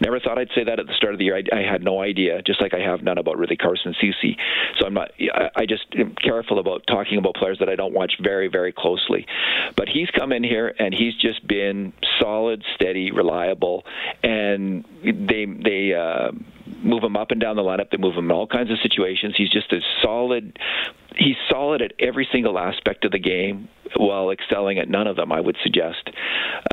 Never 0.01 0.19
thought 0.19 0.37
I'd 0.37 0.49
say 0.55 0.63
that 0.63 0.79
at 0.79 0.87
the 0.87 0.93
start 0.93 1.13
of 1.13 1.19
the 1.19 1.25
year. 1.25 1.37
I, 1.37 1.43
I 1.55 1.61
had 1.61 1.83
no 1.83 2.01
idea, 2.01 2.41
just 2.41 2.61
like 2.61 2.73
I 2.73 2.79
have 2.79 3.01
none 3.01 3.17
about 3.17 3.37
really 3.37 3.57
Carson 3.57 3.95
Cece. 4.01 4.35
So 4.79 4.85
I'm 4.85 4.93
not. 4.93 5.11
I, 5.33 5.49
I 5.55 5.65
just 5.65 5.85
am 5.97 6.15
careful 6.15 6.59
about 6.59 6.83
talking 6.87 7.17
about 7.17 7.35
players 7.35 7.59
that 7.59 7.69
I 7.69 7.75
don't 7.75 7.93
watch 7.93 8.13
very 8.21 8.47
very 8.47 8.71
closely. 8.71 9.25
But 9.75 9.89
he's 9.89 10.09
come 10.11 10.31
in 10.31 10.43
here 10.43 10.73
and 10.79 10.93
he's 10.93 11.15
just 11.15 11.47
been 11.47 11.93
solid, 12.19 12.63
steady, 12.75 13.11
reliable, 13.11 13.83
and 14.23 14.85
they 15.03 15.45
they. 15.45 15.93
Uh, 15.93 16.31
move 16.83 17.03
him 17.03 17.17
up 17.17 17.31
and 17.31 17.41
down 17.41 17.55
the 17.55 17.61
lineup. 17.61 17.89
They 17.89 17.97
move 17.97 18.15
him 18.15 18.25
in 18.25 18.31
all 18.31 18.47
kinds 18.47 18.71
of 18.71 18.77
situations. 18.81 19.35
He's 19.37 19.49
just 19.49 19.71
a 19.71 19.79
solid. 20.01 20.57
He's 21.17 21.35
solid 21.49 21.81
at 21.81 21.93
every 21.99 22.27
single 22.31 22.57
aspect 22.59 23.05
of 23.05 23.11
the 23.11 23.19
game, 23.19 23.69
while 23.95 24.31
excelling 24.31 24.79
at 24.79 24.89
none 24.89 25.07
of 25.07 25.15
them. 25.15 25.31
I 25.31 25.39
would 25.39 25.57
suggest. 25.63 26.09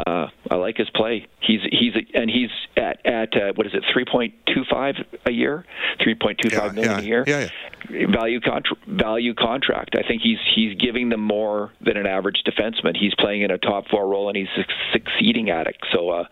Uh, 0.06 0.28
I 0.50 0.56
like 0.56 0.76
his 0.76 0.90
play. 0.90 1.26
He's 1.40 1.60
he's 1.70 1.94
and 2.14 2.30
he's 2.30 2.50
at 2.76 3.04
at 3.06 3.34
uh, 3.34 3.52
what 3.54 3.66
is 3.66 3.74
it, 3.74 3.84
three 3.92 4.04
point 4.04 4.34
two 4.46 4.64
five 4.70 4.96
a 5.26 5.32
year, 5.32 5.64
three 6.02 6.14
point 6.14 6.38
two 6.38 6.50
five 6.50 6.74
million 6.74 6.92
yeah, 6.92 7.00
a 7.00 7.02
year. 7.02 7.24
yeah, 7.26 7.48
yeah. 7.90 8.06
Value 8.10 8.40
contra- 8.40 8.76
value 8.86 9.34
contract. 9.34 9.94
I 9.96 10.06
think 10.06 10.22
he's 10.22 10.38
he's 10.54 10.76
giving 10.78 11.10
them 11.10 11.20
more 11.20 11.72
than 11.80 11.96
an 11.96 12.06
average 12.06 12.42
defenseman. 12.46 12.96
He's 12.96 13.14
playing 13.14 13.42
in 13.42 13.50
a 13.50 13.58
top 13.58 13.88
four 13.88 14.08
role 14.08 14.28
and 14.28 14.36
he's 14.36 14.48
su- 14.56 14.62
succeeding 14.92 15.50
at 15.50 15.66
it. 15.66 15.76
So 15.92 16.10
uh, 16.10 16.24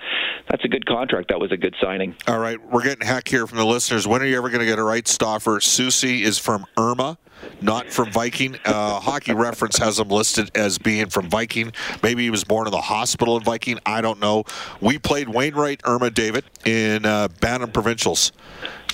that's 0.50 0.64
a 0.64 0.68
good 0.68 0.87
contract. 0.87 1.28
That 1.28 1.40
was 1.40 1.52
a 1.52 1.56
good 1.56 1.74
signing. 1.80 2.14
All 2.26 2.38
right, 2.38 2.58
we're 2.70 2.82
getting 2.82 3.06
heck 3.06 3.28
here 3.28 3.46
from 3.46 3.58
the 3.58 3.66
listeners. 3.66 4.06
When 4.06 4.22
are 4.22 4.26
you 4.26 4.37
ever 4.37 4.48
going 4.48 4.60
to 4.60 4.66
get 4.66 4.78
a 4.78 4.82
right, 4.82 5.06
Stauffer? 5.06 5.58
Soucy 5.58 6.22
is 6.22 6.38
from 6.38 6.64
Irma, 6.76 7.18
not 7.61 7.87
from 7.87 8.11
Viking. 8.11 8.57
Uh, 8.64 9.00
Hockey 9.00 9.33
Reference 9.33 9.78
has 9.78 9.98
him 9.98 10.09
listed 10.09 10.50
as 10.55 10.78
being 10.78 11.09
from 11.09 11.28
Viking. 11.28 11.72
Maybe 12.02 12.24
he 12.24 12.31
was 12.31 12.44
born 12.44 12.66
in 12.66 12.72
the 12.72 12.81
hospital 12.81 13.37
in 13.37 13.42
Viking. 13.42 13.78
I 13.87 14.00
don't 14.00 14.20
know. 14.20 14.44
We 14.81 14.98
played 14.98 15.28
Wainwright 15.28 15.81
Irma 15.85 16.11
David 16.11 16.44
in 16.64 17.05
uh, 17.05 17.28
Bantam 17.40 17.70
Provincials 17.70 18.33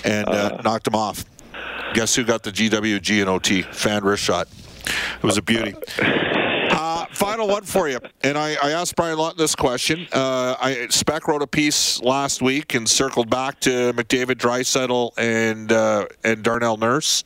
and 0.05 0.29
uh, 0.29 0.61
knocked 0.63 0.87
him 0.87 0.95
off. 0.95 1.25
Guess 1.95 2.15
who 2.15 2.25
got 2.25 2.43
the 2.43 2.53
GWG 2.53 3.21
and 3.21 3.29
OT 3.29 3.63
fan 3.63 4.05
wrist 4.05 4.23
shot? 4.23 4.49
It 4.85 5.23
was 5.23 5.37
a 5.37 5.43
beauty. 5.43 5.75
Uh, 6.99 7.07
final 7.13 7.47
one 7.47 7.63
for 7.63 7.89
you, 7.89 8.01
and 8.23 8.37
I, 8.37 8.57
I 8.61 8.73
asked 8.73 8.97
Brian 8.97 9.17
Lawton 9.19 9.39
this 9.39 9.55
question. 9.55 10.09
Uh, 10.13 10.57
I 10.61 10.89
Spec 10.91 11.29
wrote 11.29 11.43
a 11.43 11.47
piece 11.47 12.03
last 12.03 12.43
week 12.43 12.75
and 12.75 12.89
circled 12.89 13.31
back 13.31 13.61
to 13.61 13.93
McDavid, 13.93 14.35
Draisaitl, 14.35 15.13
and 15.17 15.71
uh, 15.71 16.07
and 16.25 16.43
Darnell 16.43 16.77
Nurse. 16.77 17.23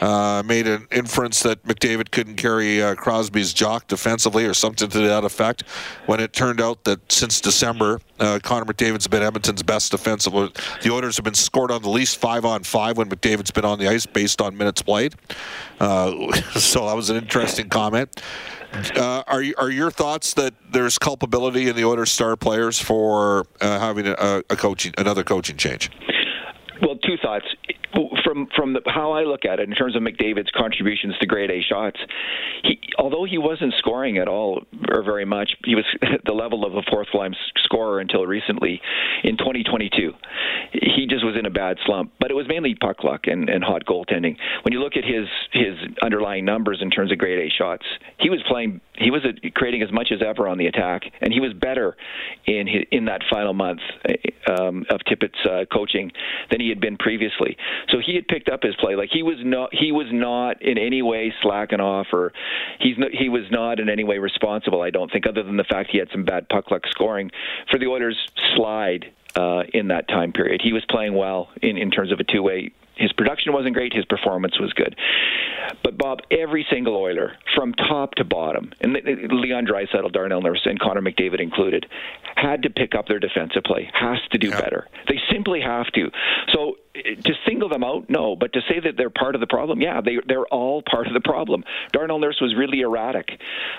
Uh, 0.00 0.44
made 0.46 0.68
an 0.68 0.86
inference 0.92 1.42
that 1.42 1.60
McDavid 1.64 2.12
couldn't 2.12 2.36
carry 2.36 2.80
uh, 2.80 2.94
Crosby's 2.94 3.52
jock 3.52 3.88
defensively, 3.88 4.44
or 4.44 4.54
something 4.54 4.88
to 4.88 5.00
that 5.00 5.24
effect. 5.24 5.64
When 6.06 6.20
it 6.20 6.32
turned 6.32 6.60
out 6.60 6.84
that 6.84 7.10
since 7.10 7.40
December, 7.40 8.00
uh, 8.20 8.38
Connor 8.40 8.66
McDavid's 8.66 9.08
been 9.08 9.24
Edmonton's 9.24 9.64
best 9.64 9.90
defensive. 9.90 10.32
The 10.32 10.90
Oilers 10.92 11.16
have 11.16 11.24
been 11.24 11.34
scored 11.34 11.72
on 11.72 11.82
the 11.82 11.90
least 11.90 12.18
five 12.18 12.44
on 12.44 12.62
five 12.62 12.96
when 12.96 13.08
McDavid's 13.08 13.50
been 13.50 13.64
on 13.64 13.80
the 13.80 13.88
ice, 13.88 14.06
based 14.06 14.40
on 14.40 14.56
minutes 14.56 14.82
played. 14.82 15.16
So 16.58 16.86
that 16.86 16.96
was 16.96 17.08
an 17.08 17.16
interesting 17.16 17.68
comment. 17.68 18.20
Uh, 18.72 19.22
are 19.26 19.42
are 19.56 19.70
your 19.70 19.90
thoughts 19.90 20.34
that 20.34 20.54
there's 20.70 20.98
culpability 20.98 21.68
in 21.68 21.76
the 21.76 21.84
Oilers 21.84 22.10
star 22.10 22.36
players 22.36 22.78
for 22.78 23.46
uh, 23.60 23.78
having 23.78 24.06
a, 24.06 24.42
a 24.50 24.56
coaching 24.56 24.92
another 24.98 25.24
coaching 25.24 25.56
change? 25.56 25.90
Well, 26.82 26.96
two 26.96 27.16
thoughts. 27.22 27.46
From 28.22 28.48
from 28.54 28.74
the, 28.74 28.80
how 28.86 29.12
I 29.12 29.24
look 29.24 29.44
at 29.44 29.60
it, 29.60 29.68
in 29.68 29.74
terms 29.74 29.96
of 29.96 30.02
McDavid's 30.02 30.50
contributions 30.54 31.16
to 31.20 31.26
grade 31.26 31.50
A 31.50 31.62
shots, 31.62 31.98
he, 32.62 32.78
although 32.98 33.24
he 33.24 33.38
wasn't 33.38 33.74
scoring 33.78 34.18
at 34.18 34.28
all 34.28 34.62
or 34.90 35.02
very 35.02 35.24
much, 35.24 35.52
he 35.64 35.74
was 35.74 35.84
at 36.02 36.22
the 36.26 36.32
level 36.32 36.64
of 36.66 36.74
a 36.74 36.82
fourth 36.90 37.08
line 37.14 37.34
scorer 37.64 38.00
until 38.00 38.26
recently 38.26 38.80
in 39.24 39.36
2022. 39.36 40.12
He 40.72 41.06
just 41.08 41.24
was 41.24 41.36
in 41.38 41.46
a 41.46 41.50
bad 41.50 41.78
slump, 41.86 42.12
but 42.20 42.30
it 42.30 42.34
was 42.34 42.46
mainly 42.46 42.74
puck 42.74 43.02
luck 43.02 43.22
and, 43.26 43.48
and 43.48 43.64
hot 43.64 43.84
goaltending. 43.86 44.36
When 44.62 44.72
you 44.72 44.80
look 44.80 44.96
at 44.96 45.04
his 45.04 45.26
his 45.52 45.74
underlying 46.02 46.44
numbers 46.44 46.78
in 46.82 46.90
terms 46.90 47.10
of 47.10 47.18
grade 47.18 47.38
A 47.38 47.50
shots, 47.50 47.86
he 48.18 48.28
was 48.28 48.40
playing, 48.46 48.80
he 48.96 49.10
was 49.10 49.22
uh, 49.24 49.32
creating 49.54 49.82
as 49.82 49.90
much 49.90 50.12
as 50.12 50.20
ever 50.24 50.46
on 50.46 50.58
the 50.58 50.66
attack, 50.66 51.02
and 51.20 51.32
he 51.32 51.40
was 51.40 51.52
better 51.54 51.96
in 52.46 52.66
his, 52.66 52.82
in 52.90 53.06
that 53.06 53.22
final 53.30 53.54
month 53.54 53.80
um, 54.48 54.84
of 54.90 55.00
Tippett's 55.06 55.44
uh, 55.44 55.64
coaching 55.72 56.12
than 56.50 56.60
he 56.60 56.67
had 56.68 56.80
been 56.80 56.96
previously. 56.96 57.56
So 57.90 57.98
he 58.04 58.14
had 58.14 58.28
picked 58.28 58.48
up 58.48 58.62
his 58.62 58.74
play. 58.76 58.96
Like 58.96 59.10
he 59.12 59.22
was 59.22 59.36
not 59.40 59.74
he 59.74 59.92
was 59.92 60.06
not 60.10 60.62
in 60.62 60.78
any 60.78 61.02
way 61.02 61.32
slacking 61.42 61.80
off, 61.80 62.08
or 62.12 62.32
he's 62.80 62.98
not, 62.98 63.10
he 63.12 63.28
was 63.28 63.44
not 63.50 63.80
in 63.80 63.88
any 63.88 64.04
way 64.04 64.18
responsible. 64.18 64.82
I 64.82 64.90
don't 64.90 65.10
think, 65.10 65.26
other 65.26 65.42
than 65.42 65.56
the 65.56 65.64
fact 65.64 65.90
he 65.90 65.98
had 65.98 66.08
some 66.10 66.24
bad 66.24 66.48
puck 66.48 66.70
luck 66.70 66.82
scoring 66.90 67.30
for 67.70 67.78
the 67.78 67.86
Oilers 67.86 68.16
slide 68.56 69.12
uh, 69.36 69.62
in 69.72 69.88
that 69.88 70.08
time 70.08 70.32
period. 70.32 70.60
He 70.62 70.72
was 70.72 70.84
playing 70.88 71.14
well 71.14 71.50
in 71.62 71.76
in 71.76 71.90
terms 71.90 72.12
of 72.12 72.20
a 72.20 72.24
two 72.24 72.42
way. 72.42 72.72
His 72.98 73.12
production 73.12 73.52
wasn't 73.52 73.74
great. 73.74 73.92
His 73.92 74.04
performance 74.04 74.58
was 74.58 74.72
good. 74.72 74.96
But 75.82 75.96
Bob, 75.96 76.20
every 76.30 76.66
single 76.70 76.96
Oiler, 76.96 77.36
from 77.54 77.72
top 77.74 78.14
to 78.16 78.24
bottom, 78.24 78.72
and 78.80 78.94
Leon 79.30 79.66
Draisaitl, 79.66 80.12
Darnell 80.12 80.42
Nurse, 80.42 80.62
and 80.64 80.78
Connor 80.80 81.00
McDavid 81.02 81.40
included, 81.40 81.86
had 82.36 82.62
to 82.62 82.70
pick 82.70 82.94
up 82.94 83.06
their 83.06 83.18
defensive 83.18 83.62
play. 83.64 83.90
Has 83.94 84.18
to 84.32 84.38
do 84.38 84.48
Yeah. 84.48 84.60
better. 84.60 84.88
They 85.08 85.20
simply 85.30 85.60
have 85.60 85.86
to. 85.92 86.10
So 86.52 86.76
to 87.02 87.32
single 87.46 87.68
them 87.68 87.84
out, 87.84 88.08
no. 88.08 88.36
But 88.36 88.52
to 88.54 88.60
say 88.68 88.80
that 88.80 88.96
they're 88.96 89.10
part 89.10 89.34
of 89.34 89.40
the 89.40 89.46
problem, 89.46 89.80
yeah, 89.80 90.00
they 90.00 90.18
they're 90.26 90.46
all 90.46 90.82
part 90.82 91.06
of 91.06 91.14
the 91.14 91.20
problem. 91.20 91.64
Darnell 91.92 92.18
Nurse 92.18 92.38
was 92.40 92.54
really 92.56 92.80
erratic, 92.80 93.28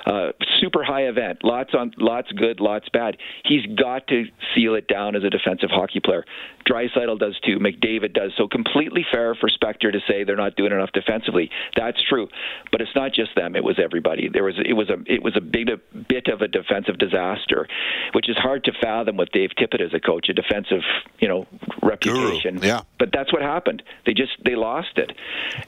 uh, 0.05 0.31
super 0.59 0.83
high 0.83 1.07
event, 1.07 1.39
lots 1.43 1.73
on 1.73 1.93
lots 1.97 2.31
good, 2.31 2.59
lots 2.59 2.87
bad. 2.89 3.17
He's 3.45 3.65
got 3.75 4.07
to 4.07 4.25
seal 4.55 4.75
it 4.75 4.87
down 4.87 5.15
as 5.15 5.23
a 5.23 5.29
defensive 5.29 5.69
hockey 5.69 5.99
player. 5.99 6.25
Draisaitl 6.69 7.19
does 7.19 7.39
too. 7.39 7.57
McDavid 7.57 8.13
does. 8.13 8.31
So 8.37 8.47
completely 8.47 9.05
fair 9.11 9.35
for 9.35 9.49
Spector 9.49 9.91
to 9.91 9.99
say 10.07 10.23
they're 10.23 10.35
not 10.35 10.55
doing 10.55 10.71
enough 10.71 10.91
defensively. 10.91 11.49
That's 11.75 12.01
true, 12.07 12.27
but 12.71 12.81
it's 12.81 12.95
not 12.95 13.13
just 13.13 13.35
them. 13.35 13.55
It 13.55 13.63
was 13.63 13.79
everybody. 13.83 14.29
There 14.29 14.43
was 14.43 14.55
it 14.63 14.73
was 14.73 14.89
a 14.89 14.97
it 15.11 15.23
was 15.23 15.35
a 15.35 15.41
big 15.41 15.69
a 15.69 15.77
bit 15.97 16.27
of 16.27 16.41
a 16.41 16.47
defensive 16.47 16.97
disaster, 16.97 17.67
which 18.13 18.29
is 18.29 18.37
hard 18.37 18.63
to 18.65 18.71
fathom 18.81 19.17
with 19.17 19.31
Dave 19.31 19.51
Tippett 19.57 19.81
as 19.81 19.93
a 19.93 19.99
coach, 19.99 20.29
a 20.29 20.33
defensive 20.33 20.81
you 21.19 21.27
know 21.27 21.47
reputation. 21.81 22.55
Guru. 22.55 22.67
Yeah, 22.67 22.81
but 22.97 23.08
that's 23.13 23.31
what 23.33 23.41
happened. 23.41 23.83
They 24.05 24.13
just 24.13 24.31
they 24.43 24.55
lost 24.55 24.97
it, 24.97 25.11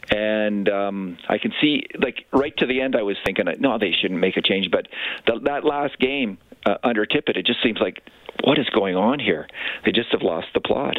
and 0.10 0.68
um, 0.70 1.18
I 1.30 1.38
can 1.38 1.54
see 1.62 1.84
like 2.00 2.26
right 2.32 2.56
to 2.58 2.66
the 2.66 2.82
end. 2.82 2.96
I 2.96 3.04
was 3.04 3.18
thinking, 3.26 3.46
no, 3.60 3.78
they 3.78 3.92
shouldn't 3.92 4.20
make 4.20 4.38
a 4.38 4.42
change. 4.42 4.70
But 4.72 4.88
the, 5.28 5.40
that 5.46 5.64
last 5.64 5.98
game 6.00 6.38
uh, 6.66 6.76
under 6.84 7.06
Tippett, 7.06 7.38
it 7.38 7.46
just 7.46 7.62
seems 7.64 7.80
like 7.80 8.04
what 8.44 8.60
is 8.60 8.68
going 8.70 8.96
on 8.96 9.20
here? 9.20 9.48
They 9.86 9.92
just 9.92 10.12
have 10.12 10.22
lost 10.22 10.48
the 10.54 10.62
plot. 10.62 10.98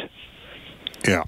Yeah. 1.07 1.23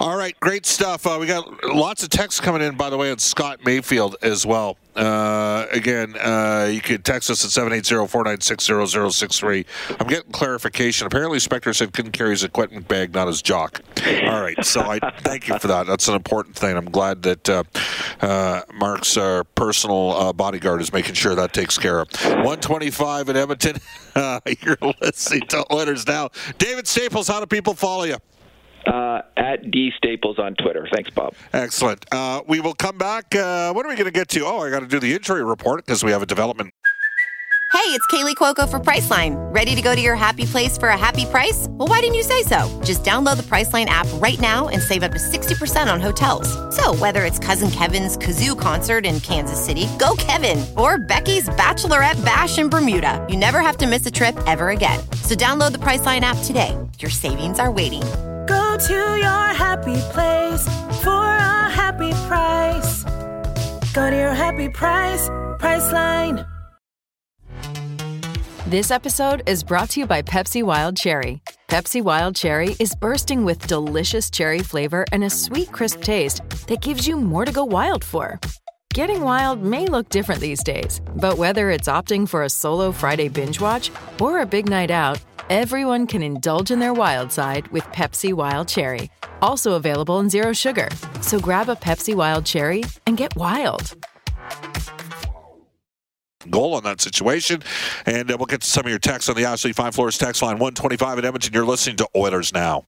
All 0.00 0.16
right, 0.16 0.38
great 0.40 0.66
stuff. 0.66 1.06
Uh, 1.06 1.18
we 1.20 1.26
got 1.26 1.62
lots 1.64 2.02
of 2.02 2.08
texts 2.08 2.40
coming 2.40 2.62
in, 2.62 2.76
by 2.76 2.88
the 2.88 2.96
way, 2.96 3.10
on 3.10 3.18
Scott 3.18 3.60
Mayfield 3.64 4.16
as 4.22 4.46
well. 4.46 4.78
Uh, 4.96 5.66
again, 5.72 6.16
uh, 6.16 6.70
you 6.72 6.80
can 6.80 7.02
text 7.02 7.28
us 7.28 7.44
at 7.44 7.50
780-496-0063. 7.50 9.66
I'm 10.00 10.06
getting 10.06 10.32
clarification. 10.32 11.06
Apparently, 11.06 11.38
Spector 11.38 11.74
said 11.74 11.92
couldn't 11.92 12.12
carry 12.12 12.30
his 12.30 12.44
equipment 12.44 12.88
bag, 12.88 13.12
not 13.12 13.26
his 13.26 13.42
jock. 13.42 13.82
All 14.06 14.40
right, 14.40 14.64
so 14.64 14.80
I 14.80 15.00
thank 15.18 15.48
you 15.48 15.58
for 15.58 15.68
that. 15.68 15.86
That's 15.86 16.08
an 16.08 16.14
important 16.14 16.56
thing. 16.56 16.74
I'm 16.76 16.90
glad 16.90 17.22
that 17.24 17.48
uh, 17.48 17.64
uh, 18.20 18.62
Mark's 18.72 19.16
uh, 19.16 19.42
personal 19.54 20.32
bodyguard 20.32 20.80
is 20.80 20.92
making 20.92 21.14
sure 21.14 21.34
that 21.34 21.52
takes 21.52 21.76
care 21.76 22.00
of. 22.00 22.08
125 22.24 23.28
in 23.28 23.36
Edmonton. 23.36 23.76
you're 24.62 24.78
listening 25.02 25.42
to 25.48 25.66
Oilers 25.72 26.06
Now. 26.06 26.30
David 26.58 26.86
Staples, 26.86 27.28
how 27.28 27.40
do 27.40 27.46
people 27.46 27.74
follow 27.74 28.04
you? 28.04 28.16
Uh, 28.86 29.22
at 29.36 29.70
D 29.70 29.92
Staples 29.96 30.38
on 30.38 30.54
Twitter. 30.56 30.86
Thanks, 30.92 31.10
Bob. 31.10 31.34
Excellent. 31.52 32.04
Uh, 32.12 32.42
we 32.46 32.60
will 32.60 32.74
come 32.74 32.98
back. 32.98 33.34
Uh, 33.34 33.72
what 33.72 33.86
are 33.86 33.88
we 33.88 33.94
going 33.94 34.04
to 34.06 34.10
get 34.10 34.28
to? 34.28 34.44
Oh, 34.44 34.60
I 34.60 34.70
got 34.70 34.80
to 34.80 34.86
do 34.86 35.00
the 35.00 35.14
injury 35.14 35.42
report 35.42 35.84
because 35.84 36.04
we 36.04 36.10
have 36.10 36.22
a 36.22 36.26
development. 36.26 36.74
Hey, 37.74 37.90
it's 37.90 38.06
Kaley 38.06 38.36
Cuoco 38.36 38.68
for 38.68 38.78
Priceline. 38.78 39.34
Ready 39.52 39.74
to 39.74 39.82
go 39.82 39.96
to 39.96 40.00
your 40.00 40.14
happy 40.14 40.46
place 40.46 40.78
for 40.78 40.90
a 40.90 40.96
happy 40.96 41.26
price? 41.26 41.66
Well, 41.70 41.88
why 41.88 41.98
didn't 41.98 42.14
you 42.14 42.22
say 42.22 42.42
so? 42.44 42.80
Just 42.84 43.02
download 43.02 43.36
the 43.36 43.42
Priceline 43.42 43.86
app 43.86 44.06
right 44.22 44.38
now 44.38 44.68
and 44.68 44.80
save 44.80 45.02
up 45.02 45.10
to 45.10 45.18
60% 45.18 45.92
on 45.92 46.00
hotels. 46.00 46.48
So, 46.74 46.94
whether 46.94 47.24
it's 47.24 47.40
Cousin 47.40 47.72
Kevin's 47.72 48.16
Kazoo 48.16 48.58
concert 48.58 49.04
in 49.04 49.18
Kansas 49.18 49.62
City, 49.62 49.88
go 49.98 50.14
Kevin, 50.18 50.64
or 50.78 50.98
Becky's 50.98 51.48
Bachelorette 51.48 52.24
Bash 52.24 52.58
in 52.58 52.68
Bermuda, 52.68 53.26
you 53.28 53.36
never 53.36 53.58
have 53.58 53.76
to 53.78 53.88
miss 53.88 54.06
a 54.06 54.10
trip 54.10 54.38
ever 54.46 54.68
again. 54.68 55.00
So, 55.22 55.34
download 55.34 55.72
the 55.72 55.78
Priceline 55.78 56.20
app 56.20 56.38
today. 56.44 56.78
Your 57.00 57.10
savings 57.10 57.58
are 57.58 57.72
waiting 57.72 58.02
Go 58.54 58.76
to 58.76 58.94
your 59.26 59.46
happy 59.64 60.00
place 60.14 60.64
for 61.02 61.24
a 61.52 61.70
happy 61.80 62.12
price. 62.28 63.02
Go 63.92 64.10
to 64.10 64.16
your 64.16 64.32
happy 64.32 64.68
price, 64.68 65.28
Priceline. 65.58 66.46
This 68.66 68.92
episode 68.92 69.42
is 69.48 69.64
brought 69.64 69.90
to 69.90 70.00
you 70.00 70.06
by 70.06 70.22
Pepsi 70.22 70.62
Wild 70.62 70.96
Cherry. 70.96 71.42
Pepsi 71.68 72.00
Wild 72.00 72.36
Cherry 72.36 72.76
is 72.78 72.94
bursting 72.94 73.44
with 73.44 73.66
delicious 73.66 74.30
cherry 74.30 74.60
flavor 74.60 75.04
and 75.10 75.24
a 75.24 75.30
sweet, 75.30 75.72
crisp 75.72 76.02
taste 76.02 76.40
that 76.68 76.80
gives 76.80 77.08
you 77.08 77.16
more 77.16 77.44
to 77.44 77.52
go 77.52 77.64
wild 77.64 78.04
for. 78.04 78.38
Getting 78.94 79.22
wild 79.22 79.60
may 79.60 79.86
look 79.86 80.08
different 80.08 80.40
these 80.40 80.62
days, 80.62 81.00
but 81.16 81.36
whether 81.36 81.70
it's 81.70 81.88
opting 81.88 82.28
for 82.28 82.44
a 82.44 82.48
solo 82.48 82.92
Friday 82.92 83.28
binge 83.28 83.60
watch 83.60 83.90
or 84.20 84.40
a 84.40 84.46
big 84.46 84.68
night 84.68 84.90
out, 84.90 85.20
Everyone 85.50 86.06
can 86.06 86.22
indulge 86.22 86.70
in 86.70 86.78
their 86.78 86.94
wild 86.94 87.30
side 87.30 87.68
with 87.68 87.84
Pepsi 87.92 88.32
Wild 88.32 88.66
Cherry, 88.66 89.10
also 89.42 89.74
available 89.74 90.18
in 90.20 90.30
Zero 90.30 90.54
Sugar. 90.54 90.88
So 91.20 91.38
grab 91.38 91.68
a 91.68 91.76
Pepsi 91.76 92.14
Wild 92.14 92.46
Cherry 92.46 92.82
and 93.06 93.18
get 93.18 93.36
wild. 93.36 93.94
Goal 96.48 96.72
on 96.72 96.82
that 96.84 97.02
situation. 97.02 97.62
And 98.06 98.30
uh, 98.30 98.38
we'll 98.38 98.46
get 98.46 98.62
to 98.62 98.66
some 98.66 98.86
of 98.86 98.90
your 98.90 98.98
texts 98.98 99.28
on 99.28 99.36
the 99.36 99.44
Ashley 99.44 99.74
Fine 99.74 99.92
Floors 99.92 100.16
text 100.16 100.40
line 100.40 100.58
125 100.58 101.18
in 101.18 101.24
Edmonton. 101.26 101.52
You're 101.52 101.66
listening 101.66 101.96
to 101.96 102.08
Oilers 102.16 102.54
Now. 102.54 102.84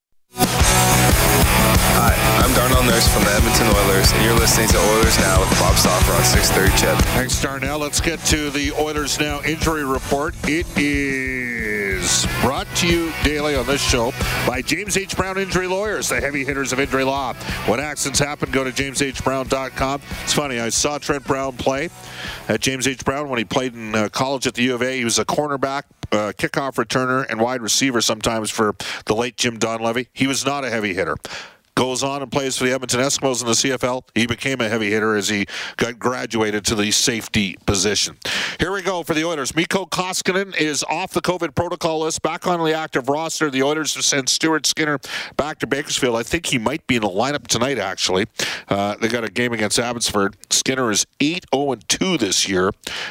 Hi, 1.99 2.15
I'm 2.45 2.53
Darnell 2.55 2.85
Nurse 2.85 3.09
from 3.09 3.25
the 3.25 3.31
Edmonton 3.31 3.67
Oilers, 3.69 4.13
and 4.13 4.23
you're 4.25 4.35
listening 4.35 4.69
to 4.69 4.79
Oilers 4.79 5.19
Now 5.19 5.41
with 5.41 5.51
Bob 5.59 5.77
Stauffer 5.77 6.13
on 6.13 6.25
630 6.25 6.77
CHED. 6.77 7.05
Thanks, 7.15 7.41
Darnell. 7.41 7.79
Let's 7.79 8.01
get 8.01 8.21
to 8.27 8.51
the 8.51 8.73
Oilers 8.73 9.19
Now 9.19 9.41
injury 9.43 9.85
report. 9.85 10.35
It 10.45 10.67
is 10.77 12.27
brought 12.43 12.67
to 12.77 12.87
you 12.87 13.13
daily 13.25 13.57
on 13.57 13.67
this 13.67 13.81
show 13.81 14.13
by 14.47 14.63
James 14.63 14.97
H. 14.97 15.17
Brown 15.17 15.39
Injury 15.39 15.67
Lawyers, 15.67 16.09
the 16.09 16.21
heavy 16.21 16.45
hitters 16.45 16.73
of 16.73 16.81
injury 16.81 17.05
law. 17.05 17.33
When 17.67 17.81
accidents 17.81 18.19
happen, 18.19 18.51
go 18.51 18.63
to 18.63 18.71
jameshbrown.com. 18.71 20.03
It's 20.23 20.33
funny, 20.33 20.61
I 20.61 20.69
saw 20.69 20.99
Trent 20.99 21.25
Brown 21.25 21.57
play 21.57 21.91
at 22.49 22.61
James 22.61 22.87
H. 22.87 23.05
Brown 23.05 23.29
when 23.29 23.39
he 23.39 23.45
played 23.45 23.75
in 23.75 23.95
uh, 23.95 24.09
college 24.11 24.47
at 24.47 24.55
the 24.55 24.63
U 24.65 24.75
of 24.75 24.83
A. 24.83 24.99
He 24.99 25.05
was 25.05 25.19
a 25.19 25.25
cornerback, 25.25 25.85
uh, 26.13 26.33
kickoff 26.37 26.75
returner, 26.75 27.27
and 27.29 27.41
wide 27.41 27.63
receiver 27.63 28.01
sometimes 28.01 28.51
for 28.51 28.75
the 29.07 29.15
late 29.15 29.37
Jim 29.37 29.59
Donlevy. 29.59 30.09
He 30.13 30.27
was 30.27 30.45
not 30.45 30.65
a 30.65 30.71
heavy 30.71 30.95
hitter 30.95 31.17
goes 31.77 32.03
on 32.03 32.23
and 32.23 32.33
plays 32.33 32.57
for 32.57 32.65
the 32.65 32.73
Edmonton 32.73 33.01
Eskimos 33.01 33.43
in 33.43 33.47
the 33.47 33.53
CFL. 33.53 34.03
He 34.15 34.27
became 34.27 34.61
a 34.61 34.69
heavy 34.69 34.91
hitter 34.91 35.15
as 35.15 35.29
he 35.29 35.47
got 35.77 35.99
graduated 35.99 36.65
to 36.67 36.75
the 36.75 36.91
safety 36.91 37.57
position. 37.67 38.17
Here 38.59 38.73
we 38.73 38.83
go 38.83 39.03
for 39.03 39.13
the 39.13 39.25
Oilers. 39.25 39.55
Mikko 39.55 39.85
Koskinen 39.87 40.57
is 40.57 40.83
off 40.89 41.13
the 41.13 41.21
COVID 41.21 41.55
protocol 41.55 42.01
list, 42.01 42.23
back 42.23 42.47
on 42.47 42.65
the 42.65 42.73
active 42.73 43.09
roster. 43.09 43.51
The 43.51 43.63
Oilers 43.63 43.95
have 43.95 44.05
sent 44.05 44.31
Stuart 44.31 44.67
Skinner 44.67 44.99
back 45.37 45.59
to 45.59 45.67
Bakersfield. 45.67 46.17
I 46.17 46.23
think 46.23 46.47
he 46.47 46.59
might 46.59 46.87
be 46.87 46.97
in 46.97 47.03
the 47.03 47.09
lineup 47.09 47.47
tonight, 47.47 47.79
actually. 47.79 48.27
Uh, 48.69 48.97
they 48.97 49.09
got 49.09 49.25
a 49.25 49.31
game 49.31 49.53
against 49.53 49.79
Abbotsford. 49.79 50.37
Skinner 50.51 50.91
is 50.91 51.07
8 51.21 51.45
0 51.55 51.77
2 51.89 52.17
this 52.17 52.49
year 52.49 52.71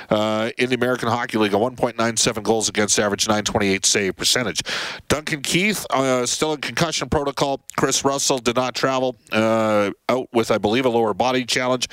uh, 0.09 0.49
in 0.57 0.69
the 0.69 0.75
American 0.75 1.09
Hockey 1.09 1.37
League, 1.37 1.53
a 1.53 1.57
1.97 1.57 2.41
goals 2.41 2.67
against 2.67 2.97
average, 2.97 3.27
928 3.27 3.85
save 3.85 4.15
percentage. 4.15 4.61
Duncan 5.07 5.41
Keith, 5.41 5.85
uh, 5.91 6.25
still 6.25 6.53
in 6.53 6.61
concussion 6.61 7.09
protocol. 7.09 7.61
Kris 7.77 8.03
Russell 8.03 8.39
did 8.39 8.54
not 8.55 8.75
travel, 8.75 9.15
uh, 9.31 9.91
out 10.09 10.27
with, 10.33 10.51
I 10.51 10.57
believe, 10.57 10.85
a 10.85 10.89
lower 10.89 11.13
body 11.13 11.45
challenge. 11.45 11.87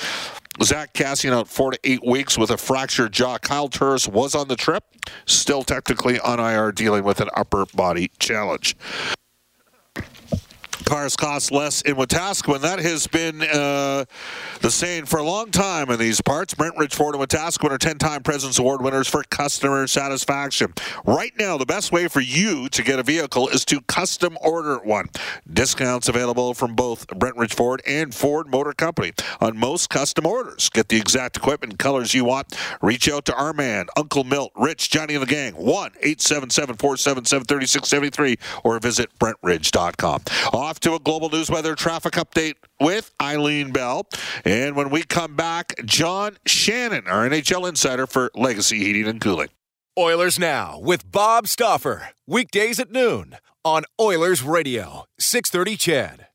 Zach 0.62 0.92
Kassian 0.92 1.33
out 1.33 1.48
four 1.48 1.72
to 1.72 1.79
eight 1.85 2.05
weeks 2.05 2.37
with 2.37 2.51
a 2.51 2.59
fractured 2.59 3.12
jaw. 3.12 3.38
Kyle 3.38 3.68
Turris 3.68 4.07
was 4.07 4.35
on 4.35 4.48
the 4.48 4.57
trip, 4.57 4.85
still 5.27 5.62
technically 5.62 6.20
on 6.20 6.38
IR 6.38 6.72
dealing 6.72 7.05
with 7.05 7.20
an 7.20 7.31
upper 7.35 7.66
body 7.75 8.11
challenge 8.18 8.77
cars 10.92 11.16
cost 11.16 11.50
less 11.50 11.81
in 11.81 11.96
Wetaskiwin. 11.96 12.61
That 12.61 12.78
has 12.78 13.07
been 13.07 13.40
uh, 13.40 14.05
the 14.61 14.70
saying 14.70 15.07
for 15.07 15.18
a 15.18 15.22
long 15.22 15.50
time 15.50 15.88
in 15.88 15.98
these 15.98 16.20
parts. 16.20 16.52
Brent 16.52 16.76
Ridge 16.76 16.94
Ford 16.94 17.14
and 17.14 17.26
Wetaskiwin 17.26 17.70
are 17.70 17.78
10-time 17.78 18.22
President's 18.22 18.59
Award 18.59 18.83
winners 18.83 19.09
for 19.09 19.24
customer 19.31 19.87
satisfaction. 19.87 20.74
Right 21.07 21.33
now, 21.38 21.57
the 21.57 21.64
best 21.64 21.92
way 21.92 22.09
for 22.09 22.20
you 22.20 22.68
to 22.68 22.83
get 22.83 22.98
a 22.98 23.02
vehicle 23.02 23.48
is 23.48 23.64
to 23.64 23.81
custom 23.81 24.37
order 24.42 24.81
one. 24.81 25.07
Discounts 25.50 26.11
available 26.11 26.52
from 26.52 26.74
both 26.74 27.07
Brent 27.07 27.55
Ford 27.55 27.81
and 27.87 28.14
Ford 28.14 28.50
Motor 28.50 28.74
Company 28.74 29.12
on 29.40 29.57
most 29.57 29.88
custom 29.88 30.26
orders. 30.26 30.68
Get 30.68 30.90
the 30.90 30.98
exact 30.98 31.38
equipment 31.38 31.78
colors 31.78 32.12
you 32.12 32.26
want. 32.26 32.55
Reach 32.83 33.09
out 33.09 33.24
to 33.24 33.35
our 33.35 33.55
man, 33.55 33.87
Uncle 33.96 34.24
Milt, 34.24 34.52
Rich, 34.57 34.90
Johnny, 34.90 35.14
and 35.14 35.22
the 35.22 35.26
gang. 35.26 35.55
1-877-477-3673 35.55 38.38
or 38.62 38.78
visit 38.78 39.09
BrentRidge.com. 39.18 40.20
Off 40.52 40.82
to 40.83 40.95
a 40.95 40.99
global 40.99 41.31
news 41.31 41.51
weather 41.51 41.75
traffic 41.75 42.14
update 42.14 42.55
with 42.81 43.12
Eileen 43.21 43.73
Bell. 43.73 44.07
And 44.45 44.77
when 44.77 44.90
we 44.90 45.03
come 45.03 45.35
back, 45.37 45.75
John 45.85 46.37
Shannon, 46.47 47.07
our 47.07 47.29
NHL 47.29 47.68
insider 47.68 48.07
for 48.07 48.31
Legacy 48.35 48.79
Heating 48.79 49.07
and 49.07 49.21
Cooling. 49.21 49.49
Oilers 49.99 50.38
Now 50.38 50.79
with 50.79 51.11
Bob 51.11 51.47
Stauffer. 51.47 52.09
Weekdays 52.27 52.81
at 52.81 52.90
noon 52.90 53.37
on 53.64 53.85
Oilers 54.01 54.42
Radio, 54.42 55.05
630 55.18 55.77
CHED. 55.77 56.27